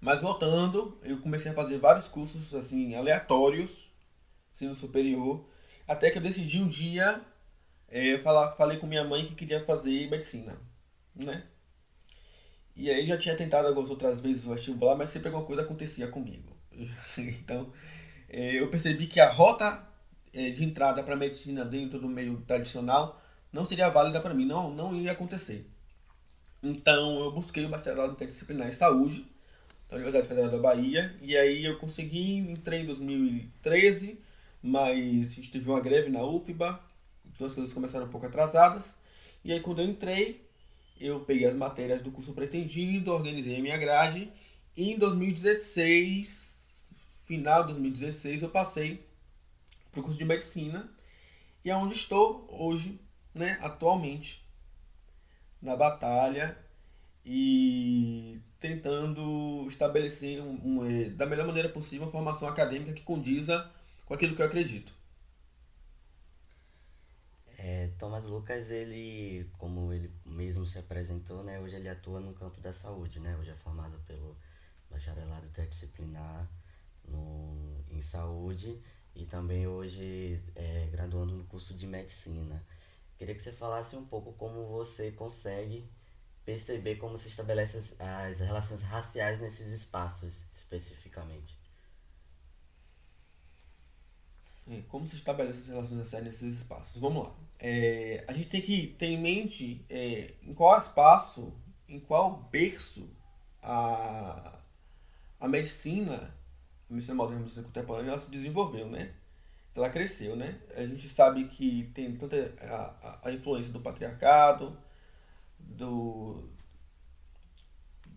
Mas 0.00 0.20
voltando, 0.20 0.98
eu 1.02 1.18
comecei 1.20 1.50
a 1.50 1.54
fazer 1.54 1.78
vários 1.78 2.08
cursos 2.08 2.54
assim 2.54 2.94
aleatórios, 2.94 3.70
ensino 4.54 4.74
superior, 4.74 5.48
até 5.86 6.10
que 6.10 6.18
eu 6.18 6.22
decidi 6.22 6.60
um 6.60 6.68
dia, 6.68 7.20
é, 7.88 8.18
falar, 8.18 8.52
falei 8.52 8.78
com 8.78 8.86
minha 8.86 9.04
mãe 9.04 9.26
que 9.26 9.34
queria 9.34 9.64
fazer 9.64 10.10
medicina, 10.10 10.56
né? 11.14 11.44
E 12.76 12.90
aí 12.90 13.06
já 13.06 13.16
tinha 13.16 13.36
tentado 13.36 13.68
algumas 13.68 13.90
outras 13.90 14.20
vezes 14.20 14.44
o 14.44 14.54
vestibular, 14.54 14.96
mas 14.96 15.10
sempre 15.10 15.28
alguma 15.28 15.46
coisa 15.46 15.62
acontecia 15.62 16.08
comigo. 16.08 16.56
então, 17.16 17.72
é, 18.28 18.60
eu 18.60 18.68
percebi 18.68 19.06
que 19.06 19.20
a 19.20 19.30
rota 19.32 19.86
é, 20.32 20.50
de 20.50 20.64
entrada 20.64 21.02
para 21.02 21.14
medicina 21.14 21.64
dentro 21.64 22.00
do 22.00 22.08
meio 22.08 22.40
tradicional 22.42 23.22
não 23.52 23.64
seria 23.64 23.88
válida 23.88 24.20
para 24.20 24.34
mim, 24.34 24.44
não, 24.44 24.74
não 24.74 24.94
ia 24.96 25.12
acontecer. 25.12 25.70
Então 26.60 27.22
eu 27.22 27.30
busquei 27.30 27.64
o 27.64 27.68
bacharelado 27.68 28.14
interdisciplinar 28.14 28.68
em 28.68 28.72
saúde 28.72 29.24
da 29.88 29.96
Universidade 29.96 30.26
Federal 30.26 30.50
da 30.50 30.58
Bahia 30.58 31.14
e 31.22 31.36
aí 31.36 31.64
eu 31.64 31.78
consegui, 31.78 32.38
entrei 32.38 32.80
em 32.80 32.86
2013, 32.86 34.18
mas 34.64 35.26
a 35.26 35.34
gente 35.34 35.50
teve 35.50 35.68
uma 35.68 35.78
greve 35.78 36.08
na 36.08 36.24
UFBA, 36.24 36.80
então 37.26 37.46
as 37.46 37.52
coisas 37.52 37.74
começaram 37.74 38.06
um 38.06 38.08
pouco 38.08 38.26
atrasadas. 38.26 38.90
E 39.44 39.52
aí 39.52 39.60
quando 39.60 39.82
eu 39.82 39.84
entrei, 39.84 40.40
eu 40.98 41.20
peguei 41.20 41.46
as 41.46 41.54
matérias 41.54 42.00
do 42.00 42.10
curso 42.10 42.32
pretendido, 42.32 43.12
organizei 43.12 43.58
a 43.58 43.62
minha 43.62 43.76
grade 43.76 44.32
e 44.74 44.90
em 44.90 44.98
2016, 44.98 46.42
final 47.26 47.64
de 47.64 47.74
2016, 47.74 48.40
eu 48.40 48.48
passei 48.48 49.04
para 49.92 50.00
o 50.00 50.02
curso 50.02 50.16
de 50.16 50.24
medicina 50.24 50.88
e 51.62 51.68
é 51.70 51.76
onde 51.76 51.94
estou 51.94 52.48
hoje, 52.48 52.98
né, 53.34 53.58
atualmente 53.60 54.42
na 55.60 55.76
batalha 55.76 56.56
e 57.22 58.40
tentando 58.58 59.66
estabelecer 59.68 60.40
um, 60.40 60.58
um, 60.64 60.86
eh, 60.86 61.10
da 61.10 61.26
melhor 61.26 61.46
maneira 61.46 61.68
possível 61.68 62.06
uma 62.06 62.12
formação 62.12 62.48
acadêmica 62.48 62.94
que 62.94 63.02
condiza 63.02 63.70
com 64.04 64.14
aquilo 64.14 64.36
que 64.36 64.42
eu 64.42 64.46
acredito. 64.46 64.92
É, 67.56 67.88
Thomas 67.98 68.24
Lucas, 68.24 68.70
ele, 68.70 69.48
como 69.58 69.92
ele 69.92 70.10
mesmo 70.24 70.66
se 70.66 70.78
apresentou, 70.78 71.42
né, 71.42 71.58
hoje 71.60 71.76
ele 71.76 71.88
atua 71.88 72.20
no 72.20 72.34
campo 72.34 72.60
da 72.60 72.72
saúde, 72.72 73.20
né, 73.20 73.36
hoje 73.38 73.50
é 73.50 73.56
formado 73.56 73.98
pelo 74.06 74.36
bacharelado 74.90 75.46
interdisciplinar 75.46 76.48
no, 77.08 77.84
em 77.90 78.00
saúde 78.00 78.78
e 79.14 79.24
também 79.26 79.66
hoje 79.66 80.42
é 80.54 80.88
graduando 80.90 81.34
no 81.34 81.44
curso 81.44 81.72
de 81.74 81.86
medicina. 81.86 82.62
Queria 83.16 83.34
que 83.34 83.42
você 83.42 83.52
falasse 83.52 83.96
um 83.96 84.04
pouco 84.04 84.32
como 84.34 84.66
você 84.66 85.12
consegue 85.12 85.88
perceber 86.44 86.96
como 86.96 87.16
se 87.16 87.28
estabelecem 87.28 87.80
as, 87.80 87.98
as 88.00 88.40
relações 88.40 88.82
raciais 88.82 89.40
nesses 89.40 89.72
espaços, 89.72 90.44
especificamente. 90.54 91.63
Como 94.82 95.06
se 95.06 95.16
estabelece 95.16 95.58
as 95.60 95.66
relações 95.68 95.98
raciais 96.00 96.24
nesses 96.24 96.54
espaços? 96.58 97.00
Vamos 97.00 97.24
lá. 97.24 97.34
É, 97.58 98.24
a 98.26 98.32
gente 98.32 98.48
tem 98.48 98.60
que 98.60 98.88
ter 98.98 99.06
em 99.06 99.20
mente 99.20 99.84
é, 99.88 100.34
em 100.42 100.52
qual 100.52 100.78
espaço, 100.78 101.52
em 101.88 102.00
qual 102.00 102.48
berço 102.50 103.08
a, 103.62 104.58
a 105.40 105.48
medicina, 105.48 106.34
a 106.90 106.92
medicina 106.92 107.14
moderna, 107.14 107.38
a 107.38 107.42
medicina 107.42 107.66
contemporânea, 107.66 108.10
ela 108.10 108.18
se 108.18 108.30
desenvolveu, 108.30 108.88
né? 108.88 109.14
ela 109.74 109.90
cresceu, 109.90 110.36
né? 110.36 110.60
A 110.76 110.86
gente 110.86 111.08
sabe 111.10 111.48
que 111.48 111.90
tem 111.94 112.16
tanta 112.16 112.36
a, 112.60 113.18
a 113.24 113.32
influência 113.32 113.72
do 113.72 113.80
patriarcado, 113.80 114.76
do 115.58 116.48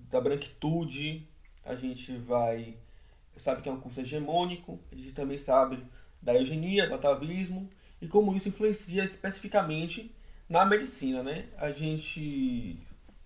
da 0.09 0.21
branquitude, 0.21 1.27
a 1.65 1.75
gente 1.75 2.15
vai 2.17 2.77
sabe 3.37 3.61
que 3.61 3.69
é 3.69 3.71
um 3.71 3.79
curso 3.79 4.01
hegemônico, 4.01 4.79
a 4.91 4.95
gente 4.95 5.13
também 5.13 5.37
sabe 5.37 5.83
da 6.21 6.35
eugenia, 6.35 6.87
do 6.87 6.95
atavismo 6.95 7.69
e 8.01 8.07
como 8.07 8.35
isso 8.35 8.49
influencia 8.49 9.03
especificamente 9.03 10.11
na 10.49 10.65
medicina, 10.65 11.23
né? 11.23 11.45
A 11.57 11.71
gente 11.71 12.77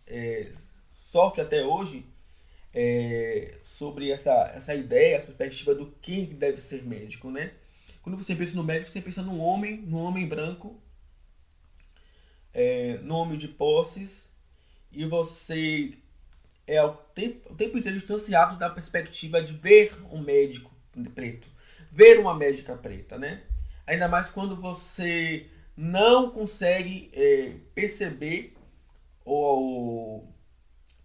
é, 0.07 0.51
sofre 1.11 1.41
até 1.41 1.63
hoje 1.63 2.05
é, 2.73 3.57
sobre 3.63 4.11
essa, 4.11 4.31
essa 4.55 4.73
ideia, 4.73 5.17
essa 5.17 5.27
perspectiva 5.27 5.75
do 5.75 5.87
quem 6.01 6.25
deve 6.25 6.61
ser 6.61 6.83
médico, 6.83 7.29
né? 7.29 7.51
Quando 8.01 8.17
você 8.17 8.35
pensa 8.35 8.55
no 8.55 8.63
médico, 8.63 8.89
você 8.89 9.01
pensa 9.01 9.21
num 9.21 9.39
homem, 9.39 9.77
num 9.77 9.99
homem 9.99 10.27
branco, 10.27 10.79
é, 12.53 12.97
no 13.03 13.15
homem 13.15 13.37
de 13.37 13.47
posses, 13.47 14.27
e 14.91 15.05
você 15.05 15.93
é 16.65 16.81
o 16.83 16.93
tempo, 16.93 17.53
o 17.53 17.55
tempo 17.55 17.77
inteiro 17.77 17.97
distanciado 17.97 18.57
da 18.57 18.69
perspectiva 18.69 19.41
de 19.41 19.53
ver 19.53 19.93
um 20.11 20.19
médico 20.19 20.71
preto, 21.13 21.47
ver 21.91 22.19
uma 22.19 22.33
médica 22.33 22.75
preta, 22.75 23.17
né? 23.17 23.43
Ainda 23.85 24.07
mais 24.07 24.29
quando 24.29 24.55
você 24.55 25.49
não 25.75 26.31
consegue 26.31 27.11
é, 27.13 27.55
perceber 27.73 28.55
ou 29.25 30.33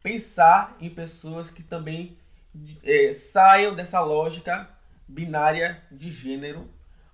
pensar 0.03 0.77
em 0.81 0.89
pessoas 0.89 1.51
que 1.51 1.63
também 1.63 2.17
é, 2.83 3.13
saiam 3.13 3.75
dessa 3.75 4.01
lógica 4.01 4.71
binária 5.09 5.83
de 5.91 6.11
gênero 6.11 6.69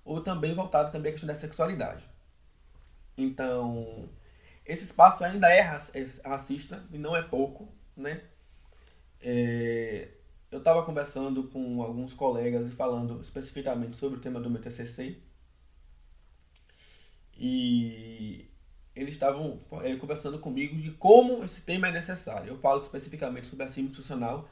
ou 0.05 0.21
também 0.21 0.53
voltado 0.53 0.91
também 0.91 1.09
à 1.09 1.13
questão 1.13 1.27
da 1.27 1.35
sexualidade. 1.35 2.03
Então, 3.17 4.09
esse 4.65 4.85
espaço 4.85 5.23
ainda 5.23 5.51
é, 5.51 5.59
é 5.59 6.07
racista 6.27 6.83
e 6.91 6.97
não 6.97 7.15
é 7.15 7.21
pouco, 7.21 7.71
né? 7.95 8.21
É, 9.21 10.09
eu 10.53 10.59
estava 10.59 10.83
conversando 10.83 11.45
com 11.45 11.81
alguns 11.81 12.13
colegas 12.13 12.67
e 12.67 12.75
falando 12.75 13.19
especificamente 13.21 13.97
sobre 13.97 14.19
o 14.19 14.21
tema 14.21 14.39
do 14.39 14.51
meu 14.51 14.61
TCC 14.61 15.17
e 17.35 18.45
eles 18.95 19.15
estavam 19.15 19.59
é, 19.81 19.95
conversando 19.95 20.37
comigo 20.37 20.79
de 20.79 20.91
como 20.91 21.43
esse 21.43 21.65
tema 21.65 21.87
é 21.87 21.91
necessário. 21.91 22.49
Eu 22.49 22.59
falo 22.59 22.79
especificamente 22.81 23.47
sobre 23.47 23.63
a 23.63 23.65
racismo 23.65 23.89
institucional 23.89 24.47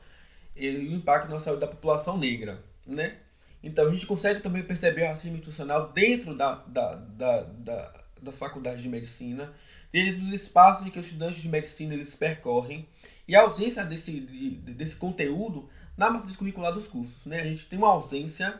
e 0.55 0.67
o 0.69 0.93
impacto 0.93 1.29
na 1.29 1.39
saúde 1.39 1.61
da 1.61 1.67
população 1.67 2.17
negra, 2.17 2.63
né? 2.83 3.17
Então 3.61 3.87
a 3.87 3.91
gente 3.91 4.07
consegue 4.07 4.41
também 4.41 4.63
perceber 4.63 5.03
o 5.03 5.07
racismo 5.09 5.37
institucional 5.37 5.91
dentro 5.93 6.35
da, 6.35 6.55
da, 6.65 6.95
da, 6.95 7.43
da, 7.43 8.03
das 8.19 8.35
faculdades 8.39 8.81
de 8.81 8.89
medicina, 8.89 9.53
dentro 9.91 10.19
dos 10.21 10.33
espaços 10.33 10.87
em 10.87 10.89
que 10.89 10.97
os 10.97 11.05
estudantes 11.05 11.39
de 11.39 11.47
medicina 11.47 11.93
eles 11.93 12.15
percorrem, 12.15 12.87
e 13.27 13.35
a 13.35 13.41
ausência 13.41 13.85
desse, 13.85 14.19
desse 14.19 14.95
conteúdo 14.95 15.69
na 15.97 16.09
matriz 16.09 16.35
curricular 16.35 16.73
dos 16.73 16.87
cursos. 16.87 17.25
Né? 17.25 17.41
A 17.41 17.45
gente 17.45 17.65
tem 17.65 17.77
uma 17.77 17.89
ausência 17.89 18.59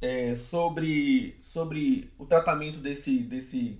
é, 0.00 0.36
sobre, 0.36 1.38
sobre 1.42 2.12
o 2.18 2.24
tratamento 2.24 2.78
desse, 2.78 3.18
desse, 3.20 3.78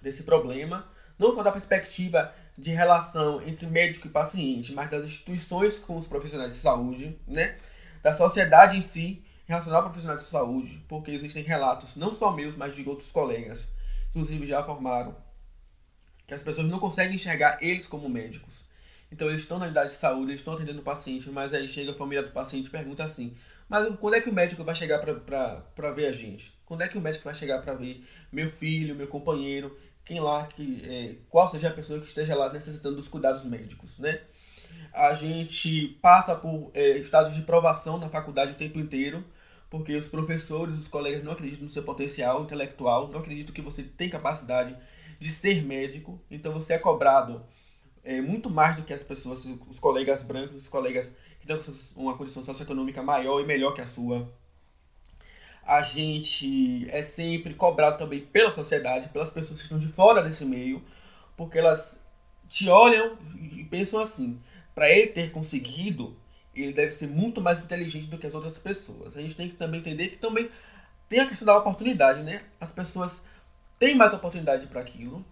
desse 0.00 0.22
problema, 0.22 0.88
não 1.18 1.34
só 1.34 1.42
da 1.42 1.52
perspectiva 1.52 2.34
de 2.56 2.70
relação 2.70 3.42
entre 3.42 3.66
médico 3.66 4.06
e 4.06 4.10
paciente, 4.10 4.72
mas 4.72 4.90
das 4.90 5.04
instituições 5.04 5.78
com 5.78 5.96
os 5.96 6.06
profissionais 6.06 6.50
de 6.50 6.56
saúde, 6.56 7.18
né? 7.26 7.58
da 8.02 8.14
sociedade 8.14 8.76
em 8.76 8.82
si, 8.82 9.22
relacionada 9.46 9.84
ao 9.84 9.90
profissional 9.90 10.16
de 10.16 10.24
saúde, 10.24 10.82
porque 10.88 11.10
existem 11.10 11.42
relatos, 11.42 11.94
não 11.94 12.12
só 12.12 12.32
meus, 12.32 12.56
mas 12.56 12.74
de 12.74 12.88
outros 12.88 13.10
colegas, 13.10 13.60
inclusive 14.10 14.46
já 14.46 14.62
formaram, 14.62 15.14
que 16.26 16.34
as 16.34 16.42
pessoas 16.42 16.66
não 16.66 16.80
conseguem 16.80 17.14
enxergar 17.14 17.58
eles 17.62 17.86
como 17.86 18.08
médicos. 18.08 18.65
Então 19.10 19.28
eles 19.28 19.42
estão 19.42 19.58
na 19.58 19.66
unidade 19.66 19.90
de 19.90 19.96
saúde, 19.96 20.30
eles 20.30 20.40
estão 20.40 20.54
atendendo 20.54 20.80
o 20.80 20.84
paciente, 20.84 21.30
mas 21.30 21.54
aí 21.54 21.68
chega 21.68 21.92
a 21.92 21.94
família 21.94 22.22
do 22.22 22.32
paciente 22.32 22.66
e 22.66 22.70
pergunta 22.70 23.04
assim: 23.04 23.36
mas 23.68 23.94
quando 23.96 24.14
é 24.14 24.20
que 24.20 24.30
o 24.30 24.32
médico 24.32 24.62
vai 24.62 24.74
chegar 24.74 24.98
para 25.00 25.90
ver 25.92 26.06
a 26.06 26.12
gente? 26.12 26.52
Quando 26.64 26.82
é 26.82 26.88
que 26.88 26.98
o 26.98 27.00
médico 27.00 27.24
vai 27.24 27.34
chegar 27.34 27.60
para 27.62 27.74
ver 27.74 28.04
meu 28.32 28.50
filho, 28.52 28.94
meu 28.94 29.08
companheiro, 29.08 29.76
quem 30.04 30.20
lá, 30.20 30.46
que, 30.46 30.82
é, 30.84 31.16
qual 31.28 31.50
seja 31.50 31.68
a 31.68 31.72
pessoa 31.72 31.98
que 32.00 32.06
esteja 32.06 32.34
lá 32.34 32.52
necessitando 32.52 32.96
dos 32.96 33.08
cuidados 33.08 33.44
médicos, 33.44 33.98
né? 33.98 34.20
A 34.92 35.12
gente 35.12 35.88
passa 36.00 36.34
por 36.34 36.70
é, 36.72 36.98
estados 36.98 37.34
de 37.34 37.42
provação 37.42 37.98
na 37.98 38.08
faculdade 38.08 38.52
o 38.52 38.56
tempo 38.56 38.78
inteiro, 38.78 39.24
porque 39.68 39.94
os 39.96 40.08
professores, 40.08 40.74
os 40.76 40.88
colegas 40.88 41.24
não 41.24 41.32
acreditam 41.32 41.64
no 41.64 41.70
seu 41.70 41.82
potencial 41.82 42.44
intelectual, 42.44 43.08
não 43.08 43.18
acreditam 43.18 43.52
que 43.52 43.60
você 43.60 43.82
tem 43.82 44.08
capacidade 44.08 44.76
de 45.20 45.30
ser 45.30 45.62
médico, 45.62 46.20
então 46.30 46.52
você 46.52 46.74
é 46.74 46.78
cobrado 46.78 47.44
é, 48.06 48.20
muito 48.20 48.48
mais 48.48 48.76
do 48.76 48.84
que 48.84 48.94
as 48.94 49.02
pessoas, 49.02 49.44
os 49.68 49.80
colegas 49.80 50.22
brancos, 50.22 50.56
os 50.56 50.68
colegas 50.68 51.12
que 51.40 51.46
têm 51.46 51.60
uma 51.96 52.16
condição 52.16 52.44
socioeconômica 52.44 53.02
maior 53.02 53.40
e 53.40 53.44
melhor 53.44 53.74
que 53.74 53.80
a 53.80 53.86
sua. 53.86 54.32
A 55.66 55.82
gente 55.82 56.88
é 56.88 57.02
sempre 57.02 57.52
cobrado 57.54 57.98
também 57.98 58.20
pela 58.20 58.52
sociedade, 58.52 59.08
pelas 59.08 59.28
pessoas 59.28 59.58
que 59.58 59.64
estão 59.64 59.80
de 59.80 59.88
fora 59.88 60.22
desse 60.22 60.44
meio, 60.44 60.80
porque 61.36 61.58
elas 61.58 62.00
te 62.48 62.68
olham 62.68 63.18
e 63.34 63.64
pensam 63.64 63.98
assim: 63.98 64.40
para 64.72 64.88
ele 64.88 65.08
ter 65.08 65.32
conseguido, 65.32 66.16
ele 66.54 66.72
deve 66.72 66.92
ser 66.92 67.08
muito 67.08 67.40
mais 67.40 67.58
inteligente 67.58 68.06
do 68.06 68.18
que 68.18 68.28
as 68.28 68.34
outras 68.34 68.56
pessoas. 68.56 69.16
A 69.16 69.20
gente 69.20 69.34
tem 69.34 69.48
que 69.48 69.56
também 69.56 69.80
entender 69.80 70.10
que 70.10 70.18
também 70.18 70.48
tem 71.08 71.18
a 71.18 71.26
questão 71.26 71.46
da 71.46 71.58
oportunidade, 71.58 72.22
né? 72.22 72.44
As 72.60 72.70
pessoas 72.70 73.20
têm 73.80 73.96
mais 73.96 74.14
oportunidade 74.14 74.68
para 74.68 74.80
aquilo, 74.80 75.24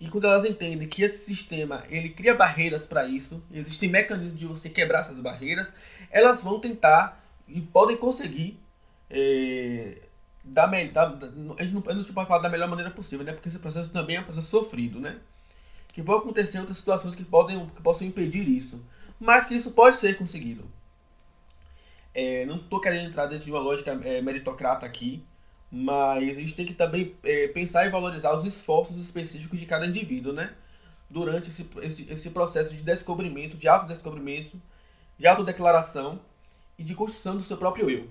e 0.00 0.08
quando 0.08 0.26
elas 0.26 0.44
entendem 0.44 0.86
que 0.88 1.02
esse 1.02 1.24
sistema 1.24 1.84
ele 1.88 2.10
cria 2.10 2.34
barreiras 2.34 2.84
para 2.84 3.06
isso, 3.06 3.42
existem 3.52 3.88
mecanismos 3.88 4.38
de 4.38 4.46
você 4.46 4.68
quebrar 4.68 5.00
essas 5.00 5.18
barreiras, 5.20 5.72
elas 6.10 6.42
vão 6.42 6.60
tentar 6.60 7.24
e 7.48 7.60
podem 7.60 7.96
conseguir 7.96 8.60
é, 9.08 10.02
da, 10.44 10.66
da, 10.66 11.06
a 11.58 11.62
gente 11.62 11.74
não, 11.74 11.82
pode 11.82 12.12
falar 12.12 12.38
da 12.38 12.48
melhor 12.48 12.68
maneira 12.68 12.90
possível, 12.90 13.24
né? 13.24 13.32
Porque 13.32 13.48
esse 13.48 13.58
processo 13.58 13.90
também 13.90 14.16
é 14.16 14.20
um 14.20 14.24
processo 14.24 14.48
sofrido, 14.48 15.00
né? 15.00 15.18
Que 15.88 16.02
vão 16.02 16.18
acontecer 16.18 16.58
outras 16.58 16.76
situações 16.76 17.14
que 17.14 17.24
podem 17.24 17.66
que 17.70 17.82
possam 17.82 18.06
impedir 18.06 18.48
isso, 18.48 18.80
mas 19.18 19.46
que 19.46 19.54
isso 19.54 19.72
pode 19.72 19.96
ser 19.96 20.16
conseguido. 20.16 20.64
É, 22.14 22.46
não 22.46 22.56
estou 22.56 22.80
querendo 22.80 23.08
entrar 23.08 23.26
dentro 23.26 23.44
de 23.44 23.50
uma 23.50 23.60
lógica 23.60 23.98
é, 24.04 24.22
meritocrata 24.22 24.86
aqui, 24.86 25.22
mas 25.70 26.36
a 26.36 26.40
gente 26.40 26.54
tem 26.54 26.66
que 26.66 26.74
também 26.74 27.14
é, 27.22 27.48
pensar 27.48 27.86
e 27.86 27.90
valorizar 27.90 28.32
os 28.34 28.44
esforços 28.44 28.96
específicos 28.98 29.58
de 29.58 29.66
cada 29.66 29.86
indivíduo, 29.86 30.32
né? 30.32 30.54
Durante 31.08 31.50
esse, 31.50 31.68
esse, 31.82 32.12
esse 32.12 32.30
processo 32.30 32.74
de 32.74 32.82
descobrimento, 32.82 33.56
de 33.56 33.68
autodescobrimento, 33.68 34.60
de 35.18 35.26
autodeclaração 35.26 36.20
e 36.78 36.84
de 36.84 36.94
construção 36.94 37.36
do 37.36 37.42
seu 37.42 37.56
próprio 37.56 37.90
eu. 37.90 38.08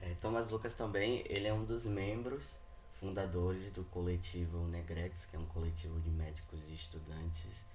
É, 0.00 0.14
Thomas 0.20 0.48
Lucas 0.48 0.74
também, 0.74 1.24
ele 1.26 1.46
é 1.46 1.52
um 1.52 1.64
dos 1.64 1.84
membros 1.86 2.56
fundadores 3.00 3.70
do 3.72 3.84
coletivo 3.84 4.66
Negrex, 4.68 5.26
que 5.26 5.36
é 5.36 5.38
um 5.38 5.46
coletivo 5.46 5.98
de 6.00 6.10
médicos 6.10 6.60
e 6.68 6.74
estudantes 6.74 7.66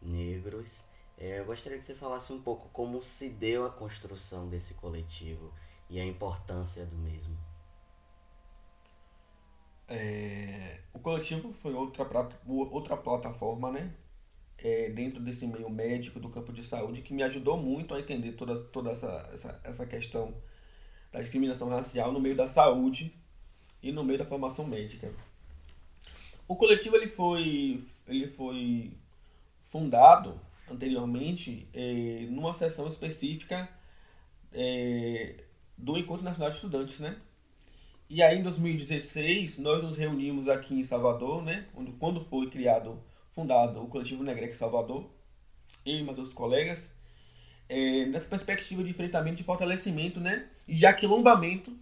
negros. 0.00 0.82
É, 1.16 1.40
eu 1.40 1.44
gostaria 1.44 1.78
que 1.78 1.84
você 1.84 1.94
falasse 1.94 2.32
um 2.32 2.40
pouco 2.40 2.68
como 2.70 3.02
se 3.02 3.28
deu 3.28 3.66
a 3.66 3.70
construção 3.70 4.48
desse 4.48 4.74
coletivo 4.74 5.52
e 5.90 5.98
a 5.98 6.04
importância 6.04 6.84
do 6.84 6.96
mesmo? 6.96 7.36
É, 9.88 10.80
o 10.92 10.98
coletivo 10.98 11.52
foi 11.54 11.72
outra, 11.72 12.06
outra 12.46 12.96
plataforma, 12.96 13.72
né? 13.72 13.94
É, 14.58 14.90
dentro 14.90 15.20
desse 15.20 15.46
meio 15.46 15.70
médico 15.70 16.18
do 16.18 16.28
campo 16.28 16.52
de 16.52 16.64
saúde 16.64 17.02
que 17.02 17.14
me 17.14 17.22
ajudou 17.22 17.56
muito 17.56 17.94
a 17.94 18.00
entender 18.00 18.32
toda, 18.32 18.58
toda 18.64 18.90
essa, 18.90 19.30
essa, 19.32 19.60
essa 19.62 19.86
questão 19.86 20.34
da 21.12 21.20
discriminação 21.20 21.68
racial 21.68 22.12
no 22.12 22.20
meio 22.20 22.36
da 22.36 22.46
saúde 22.46 23.14
e 23.82 23.92
no 23.92 24.04
meio 24.04 24.18
da 24.18 24.26
formação 24.26 24.66
médica. 24.66 25.12
O 26.46 26.56
coletivo 26.56 26.96
ele 26.96 27.08
foi, 27.08 27.84
ele 28.06 28.26
foi 28.28 28.92
fundado 29.64 30.40
anteriormente 30.70 31.68
é, 31.72 32.26
numa 32.28 32.52
sessão 32.52 32.88
específica 32.88 33.68
é, 34.52 35.44
do 35.78 35.96
Encontro 35.96 36.24
Nacional 36.24 36.50
de 36.50 36.56
Estudantes, 36.56 36.98
né? 36.98 37.16
E 38.10 38.22
aí 38.22 38.38
em 38.38 38.42
2016 38.42 39.58
nós 39.58 39.82
nos 39.82 39.96
reunimos 39.96 40.48
aqui 40.48 40.74
em 40.74 40.84
Salvador, 40.84 41.42
né? 41.42 41.66
Quando, 41.98 42.24
foi 42.24 42.50
criado, 42.50 43.00
fundado 43.34 43.82
o 43.82 43.86
Coletivo 43.86 44.24
Negrex 44.24 44.56
Salvador, 44.56 45.08
eu 45.86 45.98
e 45.98 46.02
meus 46.02 46.18
outros 46.18 46.34
colegas, 46.34 46.90
é, 47.68 48.06
nessa 48.06 48.26
perspectiva 48.26 48.82
de 48.82 48.90
enfrentamento, 48.90 49.36
de 49.36 49.44
fortalecimento, 49.44 50.18
né? 50.18 50.48
E 50.66 50.74
de 50.74 50.86
aquilombamento 50.86 51.76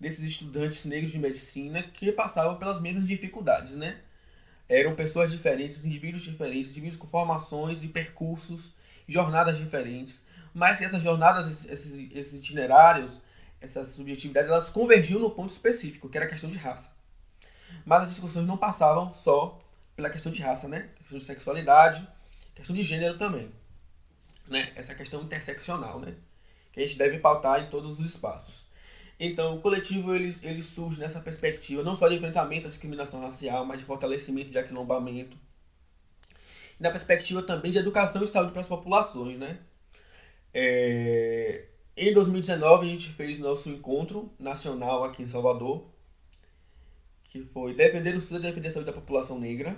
desses 0.00 0.24
estudantes 0.24 0.84
negros 0.84 1.12
de 1.12 1.18
medicina 1.18 1.82
que 1.82 2.10
passavam 2.10 2.58
pelas 2.58 2.80
mesmas 2.80 3.06
dificuldades, 3.06 3.72
né? 3.72 4.00
Eram 4.68 4.94
pessoas 4.94 5.30
diferentes, 5.30 5.84
indivíduos 5.84 6.22
diferentes, 6.22 6.70
indivíduos 6.70 6.98
com 6.98 7.06
formações 7.06 7.82
e 7.84 7.88
percursos, 7.88 8.72
jornadas 9.06 9.58
diferentes, 9.58 10.20
mas 10.54 10.78
que 10.78 10.84
essas 10.84 11.02
jornadas, 11.02 11.64
esses, 11.64 12.10
esses 12.12 12.34
itinerários, 12.34 13.20
essas 13.60 13.88
subjetividades, 13.88 14.50
elas 14.50 14.68
convergiam 14.68 15.20
no 15.20 15.30
ponto 15.30 15.52
específico, 15.52 16.08
que 16.08 16.16
era 16.16 16.26
a 16.26 16.28
questão 16.28 16.50
de 16.50 16.58
raça. 16.58 16.90
Mas 17.84 18.02
as 18.02 18.08
discussões 18.10 18.46
não 18.46 18.56
passavam 18.56 19.14
só 19.14 19.60
pela 19.96 20.10
questão 20.10 20.32
de 20.32 20.42
raça, 20.42 20.68
né? 20.68 20.90
Questão 20.96 21.18
de 21.18 21.24
sexualidade, 21.24 22.06
questão 22.54 22.74
de 22.74 22.82
gênero 22.82 23.18
também. 23.18 23.50
Né? 24.46 24.72
Essa 24.74 24.94
questão 24.94 25.22
interseccional, 25.22 26.00
né? 26.00 26.14
Que 26.72 26.80
a 26.80 26.86
gente 26.86 26.98
deve 26.98 27.18
pautar 27.18 27.60
em 27.60 27.70
todos 27.70 27.98
os 27.98 28.06
espaços. 28.06 28.62
Então, 29.18 29.56
o 29.56 29.60
coletivo 29.60 30.14
ele, 30.14 30.36
ele 30.42 30.62
surge 30.62 30.98
nessa 30.98 31.20
perspectiva 31.20 31.82
não 31.82 31.94
só 31.94 32.08
de 32.08 32.16
enfrentamento 32.16 32.66
à 32.66 32.70
discriminação 32.70 33.20
racial, 33.20 33.64
mas 33.64 33.78
de 33.78 33.84
fortalecimento 33.84 34.50
de 34.50 34.58
aquilombamento. 34.58 35.36
E 36.78 36.82
na 36.82 36.90
perspectiva 36.90 37.42
também 37.42 37.70
de 37.70 37.78
educação 37.78 38.22
e 38.22 38.26
saúde 38.26 38.52
para 38.52 38.62
as 38.62 38.66
populações, 38.66 39.38
né? 39.38 39.60
É, 40.54 41.66
em 41.96 42.12
2019 42.12 42.86
a 42.86 42.90
gente 42.90 43.10
fez 43.10 43.38
nosso 43.38 43.68
encontro 43.68 44.32
nacional 44.38 45.04
aqui 45.04 45.22
em 45.22 45.28
Salvador, 45.28 45.86
que 47.24 47.42
foi 47.44 47.74
defender 47.74 48.14
o 48.14 48.20
SUS 48.20 48.38
e 48.38 48.42
defender 48.42 48.68
a 48.68 48.72
saúde 48.72 48.90
da 48.90 48.92
população 48.92 49.38
negra, 49.38 49.76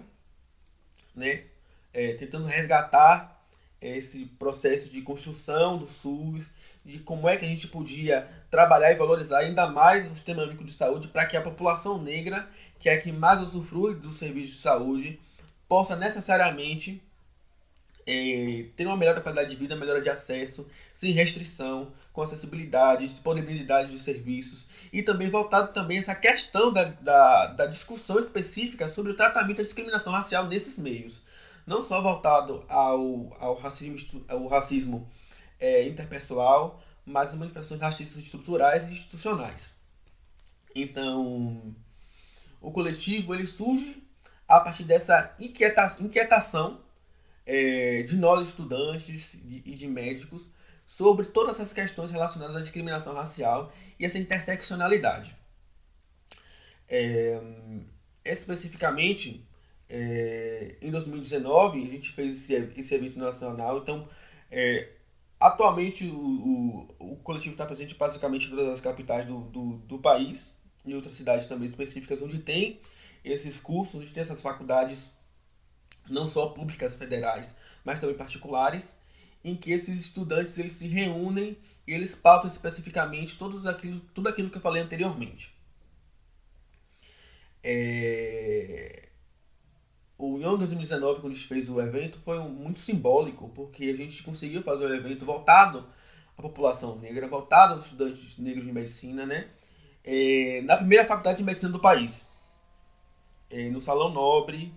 né? 1.14 1.44
É, 1.92 2.14
tentando 2.14 2.46
resgatar 2.46 3.40
esse 3.80 4.26
processo 4.38 4.88
de 4.88 5.02
construção 5.02 5.78
do 5.78 5.86
SUS, 5.86 6.50
de 6.84 6.98
como 6.98 7.28
é 7.28 7.36
que 7.36 7.44
a 7.44 7.48
gente 7.48 7.68
podia 7.68 8.28
trabalhar 8.50 8.90
e 8.92 8.96
valorizar 8.96 9.38
ainda 9.38 9.68
mais 9.68 10.10
o 10.10 10.14
sistema 10.14 10.42
único 10.42 10.64
de 10.64 10.72
saúde 10.72 11.08
para 11.08 11.26
que 11.26 11.36
a 11.36 11.42
população 11.42 12.02
negra, 12.02 12.48
que 12.80 12.88
é 12.88 12.94
a 12.94 13.00
que 13.00 13.12
mais 13.12 13.40
usufrui 13.42 13.94
do 13.94 14.12
serviço 14.12 14.54
de 14.54 14.58
saúde, 14.58 15.20
possa 15.68 15.94
necessariamente 15.94 17.02
é, 18.06 18.66
ter 18.76 18.86
uma 18.86 18.96
melhor 18.96 19.20
qualidade 19.22 19.50
de 19.50 19.56
vida, 19.56 19.76
melhora 19.76 20.00
de 20.00 20.10
acesso, 20.10 20.66
sem 20.94 21.12
restrição, 21.12 21.92
com 22.12 22.22
acessibilidade, 22.22 23.06
disponibilidade 23.06 23.90
de 23.90 23.98
serviços 23.98 24.66
e 24.92 25.02
também 25.02 25.30
voltado 25.30 25.72
também 25.72 25.98
essa 25.98 26.14
questão 26.14 26.72
da, 26.72 26.84
da, 26.84 27.46
da 27.48 27.66
discussão 27.66 28.18
específica 28.18 28.88
sobre 28.88 29.12
o 29.12 29.16
tratamento 29.16 29.56
da 29.56 29.62
discriminação 29.64 30.12
racial 30.12 30.46
nesses 30.46 30.78
meios. 30.78 31.22
Não 31.66 31.82
só 31.82 32.00
voltado 32.00 32.64
ao, 32.68 33.36
ao 33.40 33.54
racismo, 33.54 34.24
ao 34.28 34.46
racismo 34.46 35.10
é, 35.58 35.88
interpessoal, 35.88 36.82
mas 37.06 37.30
as 37.30 37.34
manifestações 37.34 37.80
racistas 37.80 38.22
estruturais 38.22 38.86
e 38.86 38.92
institucionais. 38.92 39.72
Então, 40.74 41.74
o 42.60 42.70
coletivo 42.70 43.34
ele 43.34 43.46
surge 43.46 44.02
a 44.46 44.60
partir 44.60 44.84
dessa 44.84 45.34
inquieta, 45.38 45.96
inquietação 46.00 46.83
é, 47.46 48.02
de 48.02 48.16
nós 48.16 48.48
estudantes 48.48 49.30
e 49.34 49.74
de, 49.74 49.86
médicos 49.86 50.46
sobre 50.86 51.26
todas 51.26 51.56
essas 51.56 51.72
questões 51.72 52.10
relacionadas 52.10 52.56
à 52.56 52.60
discriminação 52.60 53.14
racial 53.14 53.72
e 53.98 54.04
essa 54.04 54.18
interseccionalidade. 54.18 55.34
É, 56.88 57.40
especificamente, 58.24 59.44
é, 59.88 60.76
em 60.80 60.90
2019, 60.90 61.82
a 61.82 61.90
gente 61.90 62.12
fez 62.12 62.42
esse, 62.42 62.54
esse 62.78 62.94
evento 62.94 63.18
nacional, 63.18 63.78
então, 63.78 64.08
é, 64.50 64.90
atualmente 65.40 66.06
o, 66.06 66.16
o, 66.98 67.12
o 67.12 67.16
coletivo 67.16 67.52
está 67.52 67.66
presente 67.66 67.94
basicamente 67.94 68.46
em 68.46 68.50
todas 68.50 68.68
as 68.68 68.80
capitais 68.80 69.26
do, 69.26 69.40
do, 69.44 69.76
do 69.78 69.98
país, 69.98 70.48
e 70.84 70.94
outras 70.94 71.14
cidades 71.14 71.46
também 71.46 71.68
específicas, 71.68 72.20
onde 72.20 72.38
tem 72.38 72.80
esses 73.24 73.58
cursos, 73.58 73.94
onde 73.94 74.10
tem 74.12 74.20
essas 74.20 74.40
faculdades 74.40 75.08
não 76.08 76.26
só 76.26 76.48
públicas 76.48 76.96
federais, 76.96 77.56
mas 77.84 78.00
também 78.00 78.16
particulares, 78.16 78.84
em 79.44 79.54
que 79.54 79.72
esses 79.72 79.98
estudantes 79.98 80.58
eles 80.58 80.72
se 80.72 80.88
reúnem 80.88 81.56
e 81.86 81.92
eles 81.92 82.14
pautam 82.14 82.50
especificamente 82.50 83.38
tudo 83.38 83.68
aquilo, 83.68 84.00
tudo 84.14 84.28
aquilo 84.28 84.50
que 84.50 84.56
eu 84.56 84.62
falei 84.62 84.82
anteriormente. 84.82 85.54
É... 87.62 89.08
o 90.18 90.36
ano 90.36 90.58
2019, 90.58 91.20
quando 91.20 91.32
a 91.32 91.36
gente 91.36 91.48
fez 91.48 91.68
o 91.68 91.80
evento, 91.80 92.18
foi 92.20 92.38
um, 92.38 92.48
muito 92.48 92.78
simbólico, 92.78 93.48
porque 93.54 93.84
a 93.84 93.96
gente 93.96 94.22
conseguiu 94.22 94.62
fazer 94.62 94.86
um 94.86 94.94
evento 94.94 95.24
voltado 95.24 95.86
à 96.36 96.42
população 96.42 96.96
negra, 96.98 97.28
voltado 97.28 97.74
aos 97.74 97.84
estudantes 97.84 98.38
negros 98.38 98.66
de 98.66 98.72
medicina, 98.72 99.24
né? 99.26 99.48
É, 100.02 100.60
na 100.62 100.76
primeira 100.76 101.06
faculdade 101.06 101.38
de 101.38 101.44
medicina 101.44 101.70
do 101.70 101.80
país, 101.80 102.26
é, 103.50 103.70
no 103.70 103.80
Salão 103.80 104.10
Nobre, 104.10 104.74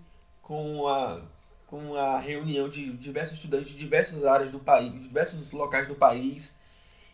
com 0.48 0.88
a, 0.88 1.20
com 1.66 1.94
a 1.94 2.18
reunião 2.18 2.70
de 2.70 2.90
diversos 2.96 3.36
estudantes 3.36 3.68
de 3.70 3.76
diversas 3.76 4.24
áreas 4.24 4.50
do 4.50 4.58
país, 4.58 4.90
de 4.94 5.00
diversos 5.00 5.52
locais 5.52 5.86
do 5.86 5.94
país, 5.94 6.56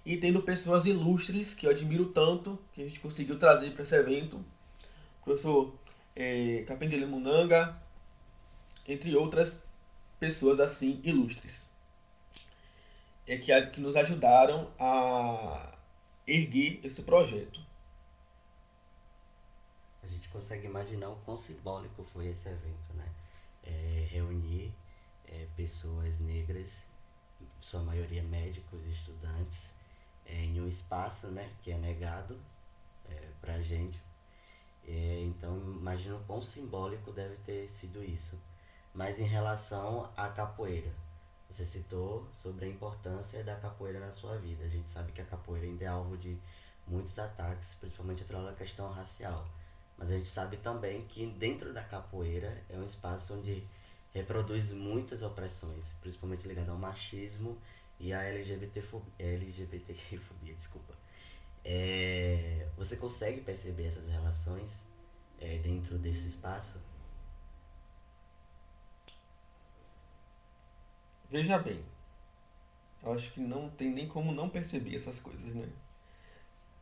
e 0.06 0.16
tendo 0.16 0.40
pessoas 0.40 0.86
ilustres 0.86 1.52
que 1.52 1.66
eu 1.66 1.70
admiro 1.72 2.12
tanto, 2.12 2.56
que 2.72 2.80
a 2.80 2.86
gente 2.86 3.00
conseguiu 3.00 3.36
trazer 3.36 3.72
para 3.72 3.82
esse 3.82 3.94
evento. 3.96 4.36
O 5.20 5.24
professor 5.24 5.74
é, 6.14 6.62
Capendele 6.68 7.06
Munanga, 7.06 7.76
entre 8.86 9.16
outras 9.16 9.58
pessoas 10.20 10.60
assim 10.60 11.00
ilustres. 11.02 11.64
É 13.26 13.36
que, 13.36 13.50
que 13.70 13.80
nos 13.80 13.96
ajudaram 13.96 14.70
a 14.78 15.76
erguer 16.24 16.78
esse 16.84 17.02
projeto. 17.02 17.60
A 20.04 20.06
gente 20.06 20.28
consegue 20.28 20.66
imaginar 20.66 21.08
o 21.08 21.16
quão 21.24 21.36
simbólico 21.36 22.04
foi 22.04 22.28
esse 22.28 22.48
evento, 22.48 22.94
né? 22.94 23.08
É, 23.64 24.06
reunir 24.10 24.74
é, 25.26 25.46
pessoas 25.56 26.18
negras, 26.20 26.86
sua 27.60 27.82
maioria 27.82 28.22
médicos 28.22 28.84
e 28.84 28.90
estudantes, 28.90 29.74
é, 30.26 30.44
em 30.44 30.60
um 30.60 30.68
espaço 30.68 31.28
né, 31.28 31.50
que 31.62 31.70
é 31.70 31.78
negado 31.78 32.38
é, 33.08 33.28
para 33.40 33.54
a 33.54 33.62
gente. 33.62 34.00
É, 34.86 35.22
então, 35.22 35.56
imagino 35.56 36.22
quão 36.26 36.42
simbólico 36.42 37.10
deve 37.12 37.36
ter 37.38 37.68
sido 37.68 38.04
isso. 38.04 38.38
Mas 38.92 39.18
em 39.18 39.26
relação 39.26 40.10
à 40.16 40.28
capoeira, 40.28 40.92
você 41.50 41.66
citou 41.66 42.28
sobre 42.36 42.66
a 42.66 42.68
importância 42.68 43.42
da 43.42 43.56
capoeira 43.56 43.98
na 43.98 44.10
sua 44.10 44.36
vida. 44.38 44.64
A 44.64 44.68
gente 44.68 44.88
sabe 44.90 45.12
que 45.12 45.20
a 45.20 45.24
capoeira 45.24 45.66
ainda 45.66 45.84
é 45.84 45.88
alvo 45.88 46.16
de 46.16 46.38
muitos 46.86 47.18
ataques, 47.18 47.74
principalmente 47.74 48.24
da 48.24 48.52
questão 48.52 48.90
racial. 48.90 49.46
Mas 49.96 50.10
a 50.10 50.16
gente 50.16 50.28
sabe 50.28 50.56
também 50.58 51.06
que 51.06 51.26
dentro 51.26 51.72
da 51.72 51.82
capoeira 51.82 52.62
é 52.68 52.76
um 52.76 52.84
espaço 52.84 53.34
onde 53.34 53.66
reproduz 54.12 54.72
muitas 54.72 55.22
opressões, 55.22 55.86
principalmente 56.00 56.46
ligado 56.46 56.70
ao 56.70 56.78
machismo 56.78 57.58
e 57.98 58.12
à 58.12 58.22
LGBTfobia, 58.24 59.12
LGBTfobia 59.18 60.54
desculpa. 60.54 60.94
É, 61.64 62.68
você 62.76 62.96
consegue 62.96 63.40
perceber 63.40 63.86
essas 63.86 64.06
relações 64.08 64.84
é, 65.40 65.58
dentro 65.58 65.98
desse 65.98 66.28
espaço? 66.28 66.80
Veja 71.30 71.58
bem, 71.58 71.82
eu 73.02 73.12
acho 73.12 73.32
que 73.32 73.40
não 73.40 73.68
tem 73.70 73.90
nem 73.90 74.06
como 74.06 74.32
não 74.32 74.48
perceber 74.48 74.96
essas 74.96 75.18
coisas, 75.20 75.54
né? 75.54 75.68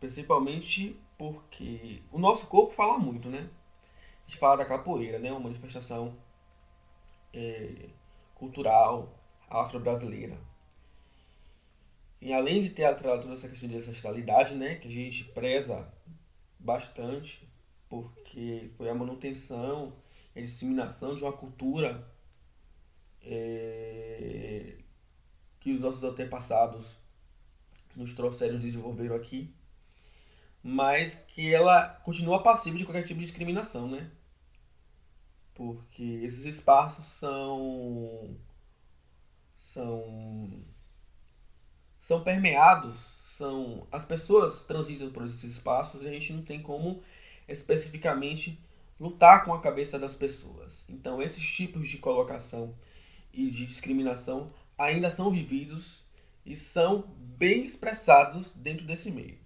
Principalmente 0.02 1.00
porque 1.16 2.02
o 2.10 2.18
nosso 2.18 2.44
corpo 2.48 2.74
fala 2.74 2.98
muito, 2.98 3.28
né? 3.28 3.48
A 4.26 4.28
gente 4.28 4.36
fala 4.36 4.56
da 4.56 4.64
capoeira, 4.64 5.20
né? 5.20 5.30
Uma 5.30 5.38
manifestação 5.38 6.18
é, 7.32 7.88
cultural 8.34 9.16
afro-brasileira. 9.48 10.36
E 12.20 12.32
além 12.32 12.64
de 12.64 12.70
ter 12.70 12.82
atrelado 12.82 13.22
toda 13.22 13.34
essa 13.34 13.48
questão 13.48 13.68
de 13.68 13.76
ancestralidade, 13.76 14.56
né? 14.56 14.74
Que 14.74 14.88
a 14.88 14.90
gente 14.90 15.22
preza 15.26 15.88
bastante, 16.58 17.48
porque 17.88 18.72
foi 18.76 18.88
a 18.90 18.94
manutenção 18.96 19.92
e 20.34 20.40
a 20.40 20.44
disseminação 20.44 21.14
de 21.14 21.22
uma 21.22 21.32
cultura 21.32 22.12
é, 23.22 24.78
que 25.60 25.70
os 25.70 25.80
nossos 25.80 26.02
antepassados 26.02 26.84
nos 27.94 28.12
trouxeram 28.14 28.56
e 28.56 28.62
desenvolveram 28.62 29.14
aqui, 29.14 29.54
mas 30.62 31.14
que 31.14 31.52
ela 31.52 31.88
continua 32.04 32.42
passiva 32.42 32.78
de 32.78 32.84
qualquer 32.84 33.06
tipo 33.06 33.20
de 33.20 33.26
discriminação, 33.26 33.88
né? 33.88 34.10
Porque 35.54 36.02
esses 36.22 36.44
espaços 36.44 37.04
são 37.18 38.36
são 39.72 40.62
são 42.02 42.22
permeados, 42.22 42.96
são 43.36 43.86
as 43.90 44.04
pessoas 44.04 44.62
transitam 44.64 45.10
por 45.10 45.26
esses 45.26 45.44
espaços 45.44 46.02
e 46.02 46.08
a 46.08 46.12
gente 46.12 46.32
não 46.32 46.42
tem 46.42 46.62
como 46.62 47.02
especificamente 47.48 48.58
lutar 49.00 49.44
com 49.44 49.52
a 49.52 49.60
cabeça 49.60 49.98
das 49.98 50.14
pessoas. 50.14 50.72
Então, 50.88 51.20
esses 51.20 51.42
tipos 51.44 51.88
de 51.88 51.98
colocação 51.98 52.74
e 53.32 53.50
de 53.50 53.66
discriminação 53.66 54.52
ainda 54.78 55.10
são 55.10 55.30
vividos 55.30 56.02
e 56.46 56.54
são 56.54 57.02
bem 57.18 57.64
expressados 57.64 58.50
dentro 58.52 58.86
desse 58.86 59.10
meio. 59.10 59.41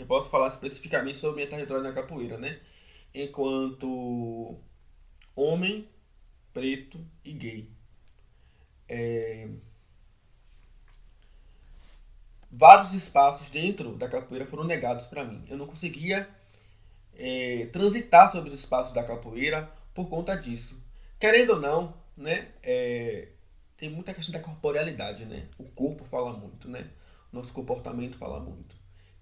Eu 0.00 0.06
posso 0.06 0.30
falar 0.30 0.48
especificamente 0.48 1.18
sobre 1.18 1.36
minha 1.36 1.48
trajetória 1.48 1.82
na 1.82 1.92
capoeira, 1.92 2.38
né? 2.38 2.58
Enquanto 3.14 4.58
homem, 5.36 5.86
preto 6.54 6.98
e 7.22 7.32
gay. 7.34 7.70
É... 8.88 9.46
Vários 12.50 12.94
espaços 12.94 13.50
dentro 13.50 13.94
da 13.94 14.08
capoeira 14.08 14.46
foram 14.46 14.64
negados 14.64 15.06
para 15.06 15.22
mim. 15.22 15.44
Eu 15.48 15.58
não 15.58 15.66
conseguia 15.66 16.28
é, 17.14 17.66
transitar 17.66 18.32
sobre 18.32 18.48
os 18.50 18.58
espaços 18.58 18.94
da 18.94 19.04
capoeira 19.04 19.70
por 19.94 20.08
conta 20.08 20.34
disso. 20.34 20.82
Querendo 21.18 21.50
ou 21.50 21.60
não, 21.60 21.94
né? 22.16 22.48
É, 22.62 23.28
tem 23.76 23.90
muita 23.90 24.14
questão 24.14 24.32
da 24.32 24.40
corporealidade, 24.40 25.26
né? 25.26 25.46
O 25.58 25.64
corpo 25.64 26.04
fala 26.04 26.32
muito, 26.32 26.68
né? 26.68 26.88
Nosso 27.30 27.52
comportamento 27.52 28.16
fala 28.16 28.40
muito. 28.40 28.79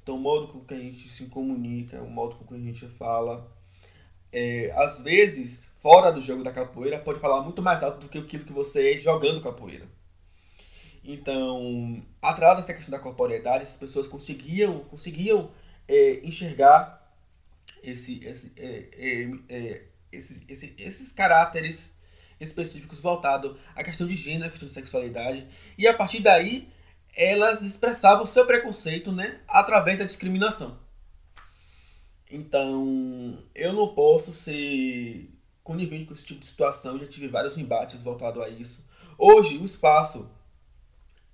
Então, 0.08 0.16
o 0.16 0.20
modo 0.20 0.48
com 0.48 0.60
que 0.60 0.72
a 0.72 0.78
gente 0.78 1.06
se 1.10 1.26
comunica, 1.26 2.00
o 2.00 2.08
modo 2.08 2.36
com 2.36 2.46
que 2.46 2.54
a 2.54 2.58
gente 2.58 2.88
fala, 2.96 3.46
é, 4.32 4.72
às 4.74 4.98
vezes, 5.00 5.62
fora 5.82 6.10
do 6.10 6.22
jogo 6.22 6.42
da 6.42 6.50
capoeira, 6.50 6.98
pode 6.98 7.20
falar 7.20 7.42
muito 7.42 7.60
mais 7.60 7.82
alto 7.82 8.00
do 8.00 8.08
que 8.08 8.16
aquilo 8.16 8.46
que 8.46 8.52
você 8.54 8.94
é 8.94 8.96
jogando 8.96 9.42
capoeira. 9.42 9.86
Então, 11.04 12.02
atrás 12.22 12.56
dessa 12.56 12.72
questão 12.72 12.90
da 12.90 12.98
corporeidade, 12.98 13.64
as 13.64 13.76
pessoas 13.76 14.08
conseguiam, 14.08 14.80
conseguiam 14.84 15.50
é, 15.86 16.26
enxergar 16.26 17.06
esse, 17.82 18.24
esse, 18.24 18.50
é, 18.56 18.88
é, 18.94 19.30
é 19.50 19.82
esse, 20.10 20.42
esse, 20.48 20.74
esses 20.78 21.12
caráteres 21.12 21.86
específicos 22.40 22.98
voltados 22.98 23.58
à 23.76 23.84
questão 23.84 24.06
de 24.06 24.14
gênero, 24.14 24.46
à 24.46 24.48
questão 24.48 24.68
de 24.68 24.74
sexualidade, 24.74 25.46
e 25.76 25.86
a 25.86 25.92
partir 25.92 26.20
daí 26.20 26.66
elas 27.18 27.62
expressavam 27.62 28.24
seu 28.24 28.46
preconceito 28.46 29.10
né, 29.10 29.40
através 29.48 29.98
da 29.98 30.04
discriminação. 30.04 30.78
Então, 32.30 33.42
eu 33.52 33.72
não 33.72 33.92
posso 33.92 34.32
ser 34.32 35.28
conivente 35.64 36.04
com 36.04 36.14
esse 36.14 36.24
tipo 36.24 36.40
de 36.40 36.46
situação, 36.46 36.96
já 36.96 37.06
tive 37.08 37.26
vários 37.26 37.58
embates 37.58 38.00
voltados 38.00 38.40
a 38.40 38.48
isso. 38.48 38.80
Hoje, 39.18 39.58
o 39.58 39.64
espaço 39.64 40.30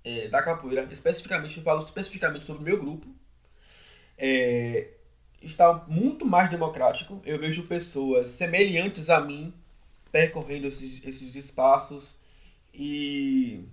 é, 0.02 0.28
da 0.28 0.42
capoeira, 0.42 0.88
especificamente, 0.90 1.58
eu 1.58 1.62
falo 1.62 1.82
especificamente 1.82 2.46
sobre 2.46 2.62
o 2.62 2.64
meu 2.64 2.80
grupo, 2.80 3.06
é, 4.16 4.88
está 5.42 5.84
muito 5.86 6.24
mais 6.24 6.48
democrático. 6.48 7.20
Eu 7.26 7.38
vejo 7.38 7.64
pessoas 7.64 8.30
semelhantes 8.30 9.10
a 9.10 9.20
mim 9.20 9.52
percorrendo 10.10 10.66
esses, 10.68 11.04
esses 11.04 11.34
espaços 11.34 12.08
e, 12.72 13.64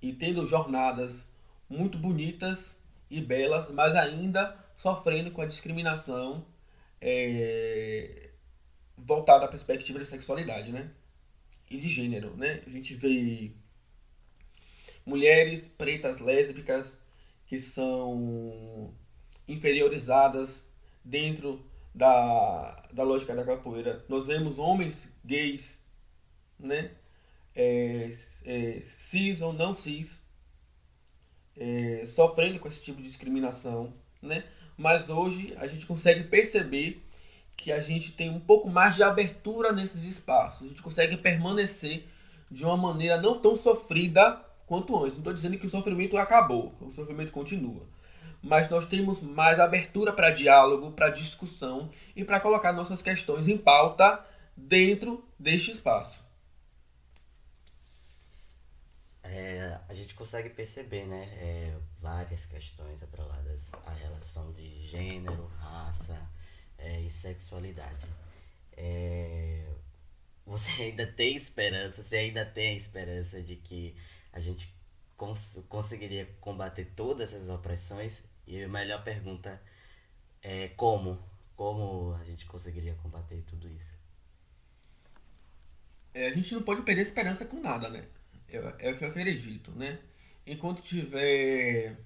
e 0.00 0.12
tendo 0.12 0.46
jornadas 0.46 1.26
muito 1.68 1.98
bonitas 1.98 2.76
e 3.10 3.20
belas, 3.20 3.70
mas 3.70 3.94
ainda 3.94 4.56
sofrendo 4.76 5.30
com 5.30 5.42
a 5.42 5.46
discriminação 5.46 6.44
é, 7.00 8.30
voltada 8.96 9.44
à 9.44 9.48
perspectiva 9.48 9.98
de 9.98 10.06
sexualidade, 10.06 10.72
né? 10.72 10.90
E 11.70 11.78
de 11.78 11.88
gênero, 11.88 12.36
né? 12.36 12.62
A 12.66 12.70
gente 12.70 12.94
vê 12.94 13.52
mulheres 15.04 15.66
pretas 15.66 16.18
lésbicas 16.18 16.96
que 17.46 17.58
são 17.58 18.92
inferiorizadas 19.46 20.66
dentro 21.04 21.64
da, 21.94 22.86
da 22.92 23.02
lógica 23.02 23.34
da 23.34 23.44
capoeira. 23.44 24.04
Nós 24.08 24.26
vemos 24.26 24.58
homens 24.58 25.10
gays, 25.24 25.76
né? 26.58 26.92
É, 27.60 28.12
é, 28.44 28.82
cis 28.98 29.42
ou 29.42 29.52
não 29.52 29.74
cis, 29.74 30.08
é, 31.56 32.04
sofrendo 32.14 32.60
com 32.60 32.68
esse 32.68 32.80
tipo 32.80 32.98
de 33.02 33.08
discriminação, 33.08 33.92
né? 34.22 34.44
Mas 34.76 35.10
hoje 35.10 35.54
a 35.58 35.66
gente 35.66 35.84
consegue 35.84 36.24
perceber 36.24 37.02
que 37.56 37.72
a 37.72 37.80
gente 37.80 38.12
tem 38.12 38.30
um 38.30 38.38
pouco 38.38 38.70
mais 38.70 38.94
de 38.94 39.02
abertura 39.02 39.72
nesses 39.72 40.04
espaços. 40.04 40.66
A 40.66 40.68
gente 40.68 40.82
consegue 40.82 41.16
permanecer 41.16 42.06
de 42.48 42.64
uma 42.64 42.76
maneira 42.76 43.20
não 43.20 43.40
tão 43.40 43.56
sofrida 43.56 44.40
quanto 44.64 44.96
antes. 44.96 45.14
Não 45.14 45.18
estou 45.18 45.34
dizendo 45.34 45.58
que 45.58 45.66
o 45.66 45.70
sofrimento 45.70 46.16
acabou, 46.16 46.72
o 46.80 46.92
sofrimento 46.92 47.32
continua 47.32 47.82
mas 48.42 48.70
nós 48.70 48.86
temos 48.86 49.20
mais 49.22 49.58
abertura 49.58 50.12
para 50.12 50.30
diálogo, 50.30 50.92
para 50.92 51.10
discussão 51.10 51.90
e 52.14 52.24
para 52.24 52.40
colocar 52.40 52.72
nossas 52.72 53.02
questões 53.02 53.48
em 53.48 53.58
pauta 53.58 54.24
dentro 54.56 55.24
deste 55.38 55.72
espaço. 55.72 56.27
É, 59.30 59.78
a 59.88 59.94
gente 59.94 60.14
consegue 60.14 60.48
perceber, 60.48 61.04
né, 61.06 61.24
é, 61.34 61.76
várias 62.00 62.46
questões 62.46 63.02
atreladas 63.02 63.68
à 63.84 63.92
relação 63.92 64.52
de 64.52 64.86
gênero, 64.86 65.46
raça 65.58 66.18
é, 66.78 67.00
e 67.00 67.10
sexualidade. 67.10 68.06
É, 68.72 69.68
você 70.46 70.70
ainda 70.82 71.06
tem 71.06 71.36
esperança, 71.36 72.02
você 72.02 72.16
ainda 72.16 72.44
tem 72.46 72.70
a 72.70 72.76
esperança 72.76 73.42
de 73.42 73.56
que 73.56 73.94
a 74.32 74.40
gente 74.40 74.72
cons 75.16 75.58
conseguiria 75.68 76.26
combater 76.40 76.86
todas 76.96 77.34
essas 77.34 77.50
opressões? 77.50 78.22
E 78.46 78.62
a 78.62 78.68
melhor 78.68 79.04
pergunta 79.04 79.60
é 80.42 80.68
como? 80.68 81.22
Como 81.54 82.14
a 82.14 82.24
gente 82.24 82.46
conseguiria 82.46 82.94
combater 83.02 83.42
tudo 83.46 83.68
isso? 83.68 83.98
É, 86.14 86.28
a 86.28 86.34
gente 86.34 86.54
não 86.54 86.62
pode 86.62 86.82
perder 86.82 87.02
esperança 87.02 87.44
com 87.44 87.60
nada, 87.60 87.90
né? 87.90 88.06
É, 88.48 88.56
é 88.88 88.90
o 88.90 88.96
que 88.96 89.04
eu 89.04 89.08
acredito, 89.08 89.70
né? 89.72 89.98
Enquanto 90.46 90.82
tiver. 90.82 91.96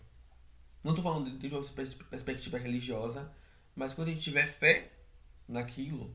Não 0.83 0.93
estou 0.93 1.05
falando 1.05 1.39
de 1.39 1.47
uma 1.47 1.63
perspectiva 2.11 2.59
religiosa, 2.59 3.31
mas 3.77 3.95
quando 3.95 4.09
a 4.09 4.11
gente 4.11 4.25
tiver 4.25 4.49
fé 4.49 4.91
naquilo, 5.49 6.15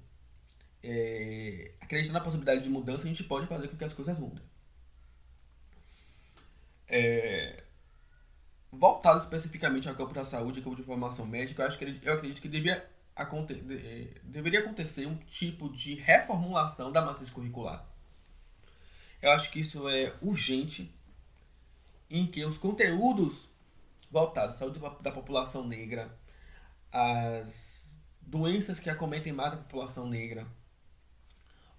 é, 0.84 1.72
acreditando 1.80 2.20
na 2.20 2.24
possibilidade 2.24 2.63
de 2.63 2.70
mudança, 2.70 3.06
a 3.06 3.08
gente 3.08 3.24
pode 3.24 3.48
fazer 3.48 3.70
com 3.70 3.78
que 3.78 3.84
as 3.86 3.94
coisas 3.94 4.18
mudem. 4.20 4.44
É, 6.90 7.63
voltado 8.72 9.20
especificamente 9.20 9.88
ao 9.88 9.96
campo 9.96 10.13
da 10.13 10.26
saúde, 10.26 10.60
ao 10.60 10.63
campo 10.63 10.76
de 10.76 10.84
formação 10.84 11.26
médica, 11.26 11.63
eu, 11.63 11.68
acho 11.68 11.78
que, 11.78 12.00
eu 12.04 12.13
acredito 12.13 12.42
que 12.42 12.50
devia, 12.50 12.86
aconte, 13.16 13.54
de, 13.54 14.20
deveria 14.24 14.60
acontecer 14.60 15.06
um 15.06 15.16
tipo 15.16 15.70
de 15.70 15.96
reformulação 15.96 16.92
da 16.92 17.02
matriz 17.02 17.30
curricular. 17.30 17.86
Eu 19.28 19.34
acho 19.34 19.52
que 19.52 19.60
isso 19.60 19.90
é 19.90 20.13
urgente, 20.22 20.90
em 22.10 22.26
que 22.26 22.46
os 22.46 22.58
conteúdos 22.58 23.50
voltados 24.10 24.56
à 24.56 24.60
saúde 24.60 24.80
da 25.02 25.12
população 25.12 25.68
negra, 25.68 26.18
as 26.90 27.46
doenças 28.22 28.80
que 28.80 28.90
acometem 28.90 29.34
mais 29.34 29.52
a 29.52 29.58
população 29.58 30.08
negra, 30.08 30.48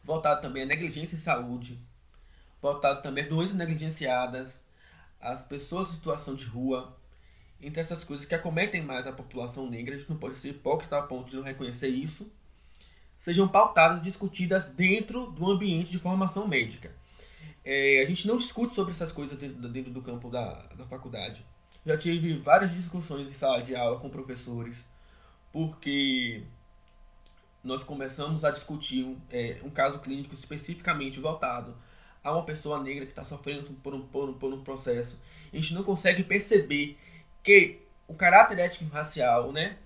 voltado 0.05 0.43
também 0.43 0.65
à 0.65 0.67
negligência 0.67 1.17
em 1.17 1.19
saúde, 1.19 1.79
voltado 2.61 3.01
também 3.01 3.25
a 3.25 3.29
doenças 3.31 3.57
negligenciadas, 3.57 4.53
as 5.19 5.41
pessoas 5.41 5.89
em 5.89 5.95
situação 5.95 6.35
de 6.35 6.45
rua, 6.45 6.99
entre 7.63 7.81
essas 7.81 8.05
coisas 8.05 8.27
que 8.27 8.35
acometem 8.35 8.83
mais 8.83 9.07
a 9.07 9.13
população 9.13 9.71
negra, 9.71 9.95
a 9.95 9.99
gente 9.99 10.11
não 10.11 10.19
pode 10.19 10.37
ser 10.37 10.51
hipócrita 10.51 10.99
a 10.99 11.03
ponto 11.03 11.31
de 11.31 11.37
não 11.37 11.45
reconhecer 11.45 11.89
isso, 11.89 12.31
sejam 13.19 13.49
pautadas, 13.49 14.03
discutidas 14.03 14.67
dentro 14.67 15.31
do 15.31 15.51
ambiente 15.51 15.91
de 15.91 15.99
formação 15.99 16.47
médica. 16.47 16.98
É, 17.71 18.01
a 18.03 18.07
gente 18.07 18.27
não 18.27 18.39
discute 18.39 18.75
sobre 18.75 18.93
essas 18.93 19.13
coisas 19.13 19.39
dentro, 19.39 19.69
dentro 19.69 19.93
do 19.93 20.01
campo 20.01 20.31
da, 20.31 20.55
da 20.75 20.87
faculdade. 20.87 21.45
Já 21.85 21.99
tive 21.99 22.39
várias 22.39 22.73
discussões 22.73 23.29
em 23.29 23.33
sala 23.35 23.63
de 23.63 23.77
aula 23.77 24.01
com 24.01 24.09
professores, 24.09 24.87
porque 25.53 26.45
nós 27.63 27.83
começamos 27.83 28.43
a 28.43 28.51
discutir 28.51 29.05
um, 29.05 29.19
é, 29.31 29.59
um 29.63 29.69
caso 29.69 29.99
clínico 29.99 30.33
especificamente 30.33 31.21
voltado 31.21 31.77
a 32.25 32.33
uma 32.33 32.43
pessoa 32.43 32.83
negra 32.83 33.05
que 33.05 33.13
está 33.13 33.23
sofrendo 33.23 33.71
por 33.83 33.95
um, 33.95 34.01
por, 34.07 34.31
um, 34.31 34.33
por 34.33 34.51
um 34.51 34.65
processo. 34.65 35.21
A 35.53 35.55
gente 35.55 35.75
não 35.75 35.83
consegue 35.83 36.25
perceber 36.25 36.97
que 37.43 37.83
o 38.07 38.15
caráter 38.15 38.61
étnico 38.61 38.95
racial, 38.95 39.53
né, 39.53 39.77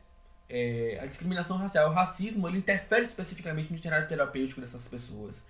é, 0.48 1.00
a 1.02 1.06
discriminação 1.06 1.56
racial, 1.56 1.90
o 1.90 1.92
racismo, 1.92 2.46
ele 2.46 2.58
interfere 2.58 3.02
especificamente 3.02 3.72
no 3.72 3.76
itinerário 3.76 4.06
terapêutico 4.06 4.60
dessas 4.60 4.86
pessoas. 4.86 5.42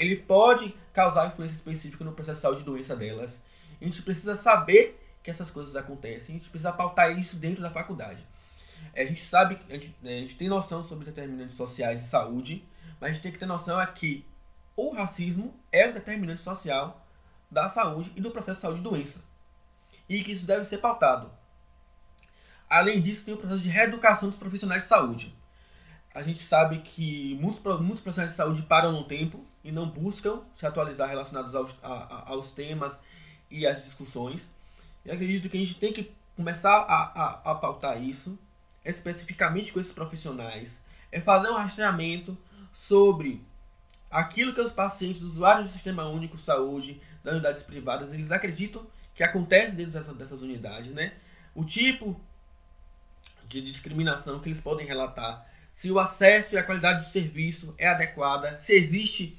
Ele 0.00 0.16
pode 0.16 0.74
causar 0.94 1.28
influência 1.28 1.56
específica 1.56 2.02
no 2.02 2.12
processo 2.12 2.38
de 2.38 2.42
saúde 2.42 2.62
e 2.62 2.64
doença 2.64 2.96
delas. 2.96 3.30
A 3.78 3.84
gente 3.84 4.00
precisa 4.00 4.34
saber 4.34 4.98
que 5.22 5.30
essas 5.30 5.50
coisas 5.50 5.76
acontecem, 5.76 6.36
a 6.36 6.38
gente 6.38 6.48
precisa 6.48 6.72
pautar 6.72 7.18
isso 7.18 7.36
dentro 7.36 7.60
da 7.60 7.70
faculdade. 7.70 8.24
É, 8.94 9.02
a 9.02 9.06
gente 9.06 9.22
sabe, 9.22 9.58
a 9.68 9.74
gente, 9.74 9.94
né, 10.00 10.16
a 10.16 10.20
gente 10.22 10.36
tem 10.36 10.48
noção 10.48 10.82
sobre 10.82 11.04
determinantes 11.04 11.54
sociais 11.54 12.00
de 12.00 12.08
saúde, 12.08 12.64
mas 12.98 13.10
a 13.10 13.12
gente 13.12 13.22
tem 13.22 13.30
que 13.30 13.38
ter 13.38 13.44
noção 13.44 13.78
é 13.78 13.86
que 13.86 14.24
o 14.74 14.88
racismo 14.94 15.54
é 15.70 15.86
um 15.86 15.92
determinante 15.92 16.40
social 16.40 17.06
da 17.50 17.68
saúde 17.68 18.10
e 18.16 18.22
do 18.22 18.30
processo 18.30 18.56
de 18.56 18.62
saúde 18.62 18.80
e 18.80 18.82
doença. 18.82 19.22
E 20.08 20.24
que 20.24 20.32
isso 20.32 20.46
deve 20.46 20.64
ser 20.64 20.78
pautado. 20.78 21.30
Além 22.70 23.02
disso, 23.02 23.26
tem 23.26 23.34
o 23.34 23.36
processo 23.36 23.60
de 23.60 23.68
reeducação 23.68 24.30
dos 24.30 24.38
profissionais 24.38 24.84
de 24.84 24.88
saúde. 24.88 25.34
A 26.14 26.22
gente 26.22 26.42
sabe 26.42 26.78
que 26.78 27.36
muitos, 27.40 27.62
muitos 27.80 28.00
profissionais 28.00 28.32
de 28.32 28.36
saúde 28.36 28.62
param 28.62 28.92
no 28.92 29.04
tempo 29.04 29.44
e 29.62 29.70
não 29.70 29.88
buscam 29.88 30.42
se 30.56 30.66
atualizar 30.66 31.08
relacionados 31.08 31.54
aos, 31.54 31.76
a, 31.82 32.30
aos 32.30 32.52
temas 32.52 32.92
e 33.50 33.66
às 33.66 33.84
discussões. 33.84 34.50
E 35.04 35.10
acredito 35.10 35.48
que 35.48 35.56
a 35.56 35.60
gente 35.60 35.78
tem 35.78 35.92
que 35.92 36.10
começar 36.34 36.70
a, 36.70 37.12
a, 37.14 37.52
a 37.52 37.54
pautar 37.54 38.02
isso 38.02 38.38
especificamente 38.84 39.72
com 39.72 39.80
esses 39.80 39.92
profissionais, 39.92 40.78
é 41.12 41.20
fazer 41.20 41.48
um 41.48 41.54
rastreamento 41.54 42.36
sobre 42.72 43.44
aquilo 44.10 44.54
que 44.54 44.60
os 44.60 44.72
pacientes, 44.72 45.22
usuários 45.22 45.66
do 45.66 45.72
Sistema 45.72 46.08
Único 46.08 46.36
de 46.36 46.42
Saúde, 46.42 47.00
das 47.22 47.34
unidades 47.34 47.62
privadas, 47.62 48.12
eles 48.12 48.30
acreditam 48.32 48.86
que 49.14 49.22
acontece 49.22 49.72
dentro 49.72 49.92
dessas, 49.92 50.16
dessas 50.16 50.42
unidades, 50.42 50.92
né? 50.92 51.14
O 51.54 51.64
tipo 51.64 52.18
de 53.46 53.60
discriminação 53.60 54.40
que 54.40 54.48
eles 54.48 54.60
podem 54.60 54.86
relatar, 54.86 55.46
se 55.80 55.90
o 55.90 55.98
acesso 55.98 56.54
e 56.54 56.58
a 56.58 56.62
qualidade 56.62 57.06
do 57.06 57.10
serviço 57.10 57.74
é 57.78 57.88
adequada, 57.88 58.58
se 58.60 58.74
existe 58.74 59.34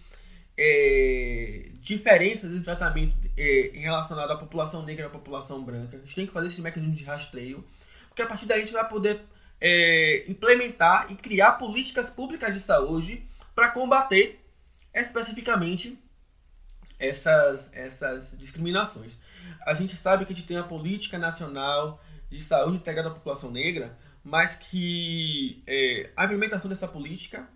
é, 0.58 1.70
diferenças 1.74 2.50
de 2.50 2.62
tratamento 2.62 3.16
é, 3.38 3.70
relacionado 3.76 4.32
à 4.32 4.36
população 4.36 4.84
negra 4.84 5.04
e 5.04 5.06
à 5.06 5.10
população 5.12 5.64
branca. 5.64 5.98
A 5.98 6.00
gente 6.00 6.16
tem 6.16 6.26
que 6.26 6.34
fazer 6.34 6.48
esse 6.48 6.60
mecanismo 6.60 6.96
de 6.96 7.04
rastreio, 7.04 7.64
porque 8.10 8.24
a 8.24 8.26
partir 8.26 8.48
daí 8.48 8.58
a 8.58 8.66
gente 8.66 8.74
vai 8.74 8.90
poder 8.90 9.22
é, 9.62 10.26
implementar 10.28 11.12
e 11.12 11.16
criar 11.16 11.60
políticas 11.60 12.10
públicas 12.10 12.52
de 12.52 12.60
saúde 12.60 13.24
para 13.54 13.70
combater 13.70 14.44
especificamente 14.96 15.96
essas, 16.98 17.70
essas 17.72 18.36
discriminações. 18.36 19.16
A 19.64 19.76
gente 19.76 19.96
sabe 19.96 20.26
que 20.26 20.34
a 20.34 20.36
gente 20.36 20.48
tem 20.48 20.58
a 20.58 20.64
política 20.64 21.20
nacional 21.20 22.04
de 22.32 22.42
saúde 22.42 22.78
integrada 22.78 23.10
à 23.10 23.14
população 23.14 23.52
negra, 23.52 23.96
mas 24.24 24.56
que 24.56 25.64
é, 25.66 26.12
a 26.16 26.26
implementação 26.26 26.70
dessa 26.70 26.88
política 26.88 27.48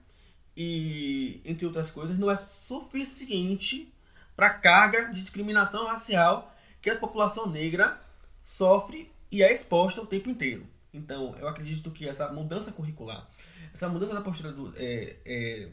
e 0.55 1.41
entre 1.45 1.65
outras 1.65 1.91
coisas 1.91 2.17
não 2.17 2.31
é 2.31 2.37
suficiente 2.67 3.93
para 4.35 4.47
a 4.47 4.53
carga 4.53 5.13
de 5.13 5.21
discriminação 5.21 5.85
racial 5.85 6.55
que 6.81 6.89
a 6.89 6.97
população 6.97 7.49
negra 7.49 7.99
sofre 8.45 9.11
e 9.31 9.43
é 9.43 9.51
exposta 9.51 10.01
o 10.01 10.07
tempo 10.07 10.29
inteiro. 10.29 10.67
Então, 10.93 11.35
eu 11.37 11.47
acredito 11.47 11.91
que 11.91 12.07
essa 12.07 12.31
mudança 12.31 12.71
curricular, 12.71 13.29
essa 13.73 13.89
mudança 13.89 14.13
da 14.13 14.21
postura 14.21 14.51
do, 14.53 14.73
é, 14.77 15.17
é, 15.25 15.69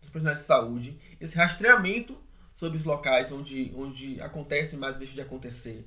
dos 0.00 0.10
profissionais 0.10 0.38
de 0.38 0.44
saúde, 0.44 0.98
esse 1.20 1.36
rastreamento 1.36 2.16
sobre 2.56 2.78
os 2.78 2.84
locais 2.84 3.32
onde, 3.32 3.72
onde 3.74 4.20
acontece, 4.20 4.76
mas 4.76 4.96
deixa 4.96 5.14
de 5.14 5.20
acontecer, 5.20 5.84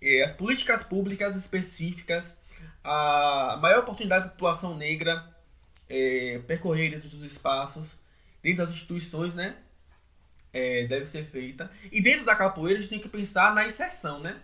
é, 0.00 0.24
as 0.24 0.32
políticas 0.32 0.82
públicas 0.82 1.36
específicas, 1.36 2.39
a 2.82 3.58
maior 3.60 3.80
oportunidade 3.80 4.24
da 4.24 4.30
população 4.30 4.76
negra 4.76 5.28
é, 5.88 6.40
percorrer 6.46 6.90
dentro 6.90 7.08
dos 7.08 7.22
espaços, 7.22 7.86
dentro 8.42 8.64
das 8.64 8.74
instituições, 8.74 9.34
né? 9.34 9.56
É, 10.52 10.86
deve 10.86 11.06
ser 11.06 11.24
feita. 11.26 11.70
E 11.92 12.00
dentro 12.00 12.24
da 12.24 12.34
capoeira 12.34 12.78
a 12.78 12.82
gente 12.82 12.90
tem 12.90 13.00
que 13.00 13.08
pensar 13.08 13.54
na 13.54 13.66
inserção, 13.66 14.20
né? 14.20 14.40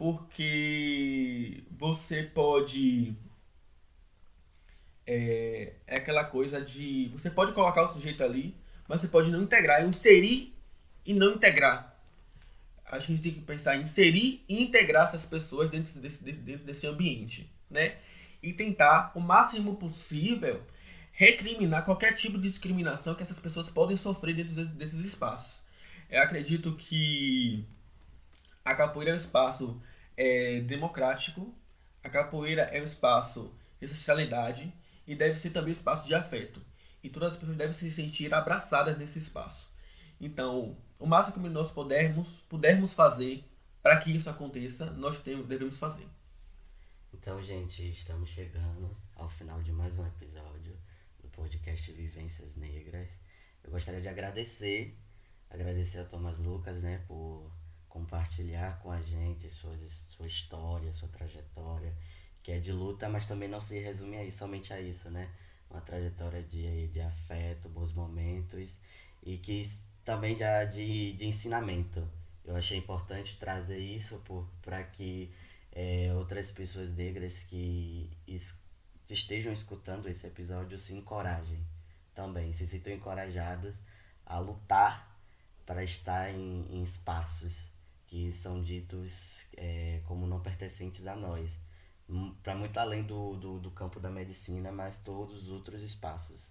porque 0.00 1.62
você 1.72 2.22
pode. 2.22 3.14
É, 5.06 5.74
é, 5.86 5.96
aquela 5.96 6.24
coisa 6.24 6.58
de. 6.58 7.10
Você 7.12 7.28
pode 7.28 7.52
colocar 7.52 7.82
o 7.82 7.92
sujeito 7.92 8.24
ali, 8.24 8.56
mas 8.88 9.02
você 9.02 9.08
pode 9.08 9.30
não 9.30 9.42
integrar, 9.42 9.84
inserir 9.84 10.56
e 11.04 11.12
não 11.12 11.34
integrar. 11.34 11.89
A 12.90 12.98
gente 12.98 13.22
tem 13.22 13.32
que 13.32 13.40
pensar 13.40 13.76
em 13.76 13.82
inserir 13.82 14.44
e 14.48 14.62
integrar 14.62 15.06
essas 15.06 15.24
pessoas 15.24 15.70
dentro 15.70 15.98
desse, 16.00 16.24
dentro 16.24 16.64
desse 16.64 16.86
ambiente, 16.86 17.48
né? 17.70 17.98
E 18.42 18.52
tentar, 18.52 19.12
o 19.14 19.20
máximo 19.20 19.76
possível, 19.76 20.60
recriminar 21.12 21.84
qualquer 21.84 22.14
tipo 22.16 22.36
de 22.36 22.48
discriminação 22.48 23.14
que 23.14 23.22
essas 23.22 23.38
pessoas 23.38 23.68
podem 23.68 23.96
sofrer 23.96 24.34
dentro 24.34 24.64
desses 24.66 25.04
espaços. 25.04 25.60
Eu 26.08 26.20
acredito 26.20 26.74
que 26.74 27.64
a 28.64 28.74
capoeira 28.74 29.12
é 29.12 29.14
um 29.14 29.18
espaço 29.18 29.80
é, 30.16 30.60
democrático, 30.62 31.54
a 32.02 32.08
capoeira 32.08 32.62
é 32.62 32.80
um 32.80 32.84
espaço 32.84 33.54
de 33.80 33.86
socialidade 33.86 34.72
e 35.06 35.14
deve 35.14 35.38
ser 35.38 35.50
também 35.50 35.72
um 35.72 35.76
espaço 35.76 36.06
de 36.06 36.14
afeto. 36.14 36.60
E 37.04 37.08
todas 37.08 37.34
as 37.34 37.38
pessoas 37.38 37.56
devem 37.56 37.72
se 37.72 37.90
sentir 37.90 38.34
abraçadas 38.34 38.98
nesse 38.98 39.18
espaço. 39.18 39.70
Então, 40.20 40.76
o 41.00 41.06
máximo 41.06 41.42
que 41.42 41.48
nós 41.48 41.72
pudermos, 41.72 42.28
pudermos 42.46 42.92
fazer 42.92 43.42
para 43.82 43.98
que 44.00 44.10
isso 44.10 44.28
aconteça, 44.28 44.84
nós 44.90 45.18
temos, 45.20 45.46
devemos 45.48 45.78
fazer. 45.78 46.06
Então, 47.12 47.42
gente, 47.42 47.90
estamos 47.90 48.28
chegando 48.28 48.94
ao 49.16 49.28
final 49.30 49.62
de 49.62 49.72
mais 49.72 49.98
um 49.98 50.06
episódio 50.06 50.76
do 51.22 51.28
podcast 51.30 51.90
Vivências 51.90 52.54
Negras. 52.54 53.08
eu 53.64 53.70
gostaria 53.70 54.02
de 54.02 54.08
agradecer, 54.08 54.94
agradecer 55.48 56.00
a 56.00 56.04
Thomas 56.04 56.38
Lucas, 56.38 56.82
né, 56.82 57.02
por 57.08 57.50
compartilhar 57.88 58.78
com 58.80 58.92
a 58.92 59.00
gente 59.00 59.48
suas, 59.48 59.92
sua 60.10 60.26
história, 60.26 60.92
sua 60.92 61.08
trajetória, 61.08 61.96
que 62.42 62.52
é 62.52 62.58
de 62.58 62.72
luta, 62.72 63.08
mas 63.08 63.26
também 63.26 63.48
não 63.48 63.58
se 63.58 63.80
resume 63.80 64.18
a 64.18 64.24
isso, 64.24 64.38
somente 64.38 64.72
a 64.72 64.80
isso, 64.80 65.10
né? 65.10 65.30
Uma 65.70 65.80
trajetória 65.80 66.42
de, 66.42 66.88
de 66.88 67.00
afeto, 67.00 67.68
bons 67.68 67.92
momentos 67.92 68.76
e 69.22 69.38
que 69.38 69.62
também 70.10 70.36
de, 70.36 70.66
de, 70.72 71.12
de 71.12 71.24
ensinamento. 71.24 72.04
Eu 72.44 72.56
achei 72.56 72.76
importante 72.76 73.38
trazer 73.38 73.78
isso 73.78 74.20
para 74.60 74.82
que 74.82 75.32
é, 75.70 76.12
outras 76.16 76.50
pessoas 76.50 76.90
negras 76.90 77.44
que 77.44 78.10
es, 78.26 78.58
estejam 79.08 79.52
escutando 79.52 80.08
esse 80.08 80.26
episódio 80.26 80.76
se 80.80 80.96
encorajem 80.96 81.64
também, 82.12 82.52
se 82.52 82.66
sintam 82.66 82.92
encorajadas 82.92 83.76
a 84.26 84.40
lutar 84.40 85.16
para 85.64 85.84
estar 85.84 86.34
em, 86.34 86.66
em 86.72 86.82
espaços 86.82 87.70
que 88.08 88.32
são 88.32 88.60
ditos 88.60 89.46
é, 89.56 90.00
como 90.06 90.26
não 90.26 90.40
pertencentes 90.40 91.06
a 91.06 91.14
nós, 91.14 91.56
para 92.42 92.56
muito 92.56 92.76
além 92.78 93.04
do, 93.04 93.36
do, 93.36 93.60
do, 93.60 93.70
campo 93.70 94.00
da 94.00 94.10
medicina, 94.10 94.72
mas 94.72 94.98
todos 94.98 95.44
os 95.44 95.48
outros 95.50 95.80
espaços. 95.82 96.50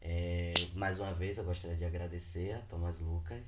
É, 0.00 0.52
mais 0.74 0.98
uma 0.98 1.12
vez, 1.12 1.38
eu 1.38 1.44
gostaria 1.44 1.76
de 1.76 1.84
agradecer 1.84 2.52
a 2.52 2.60
Thomas 2.60 2.98
Lucas. 2.98 3.42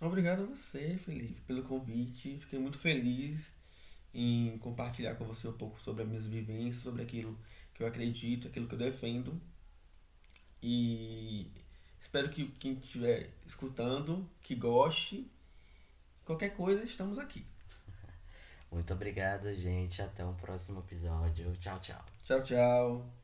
Obrigado 0.00 0.42
a 0.42 0.46
você, 0.46 0.98
Felipe, 1.04 1.40
pelo 1.42 1.62
convite. 1.64 2.38
Fiquei 2.40 2.58
muito 2.58 2.78
feliz 2.78 3.52
em 4.14 4.58
compartilhar 4.58 5.14
com 5.16 5.24
você 5.24 5.46
um 5.46 5.52
pouco 5.52 5.80
sobre 5.80 6.02
as 6.02 6.08
minhas 6.08 6.26
vivências, 6.26 6.82
sobre 6.82 7.02
aquilo 7.02 7.38
que 7.74 7.82
eu 7.82 7.86
acredito, 7.86 8.48
aquilo 8.48 8.66
que 8.66 8.74
eu 8.74 8.78
defendo. 8.78 9.40
E 10.62 11.50
espero 12.00 12.30
que 12.30 12.48
quem 12.58 12.72
estiver 12.74 13.30
escutando, 13.46 14.28
que 14.42 14.54
goste 14.54 15.30
Qualquer 16.30 16.50
coisa, 16.50 16.84
estamos 16.84 17.18
aqui. 17.18 17.44
Muito 18.70 18.92
obrigado, 18.92 19.52
gente. 19.52 20.00
Até 20.00 20.24
o 20.24 20.32
próximo 20.34 20.78
episódio. 20.78 21.56
Tchau, 21.56 21.80
tchau. 21.80 22.04
Tchau, 22.24 22.44
tchau. 22.44 23.19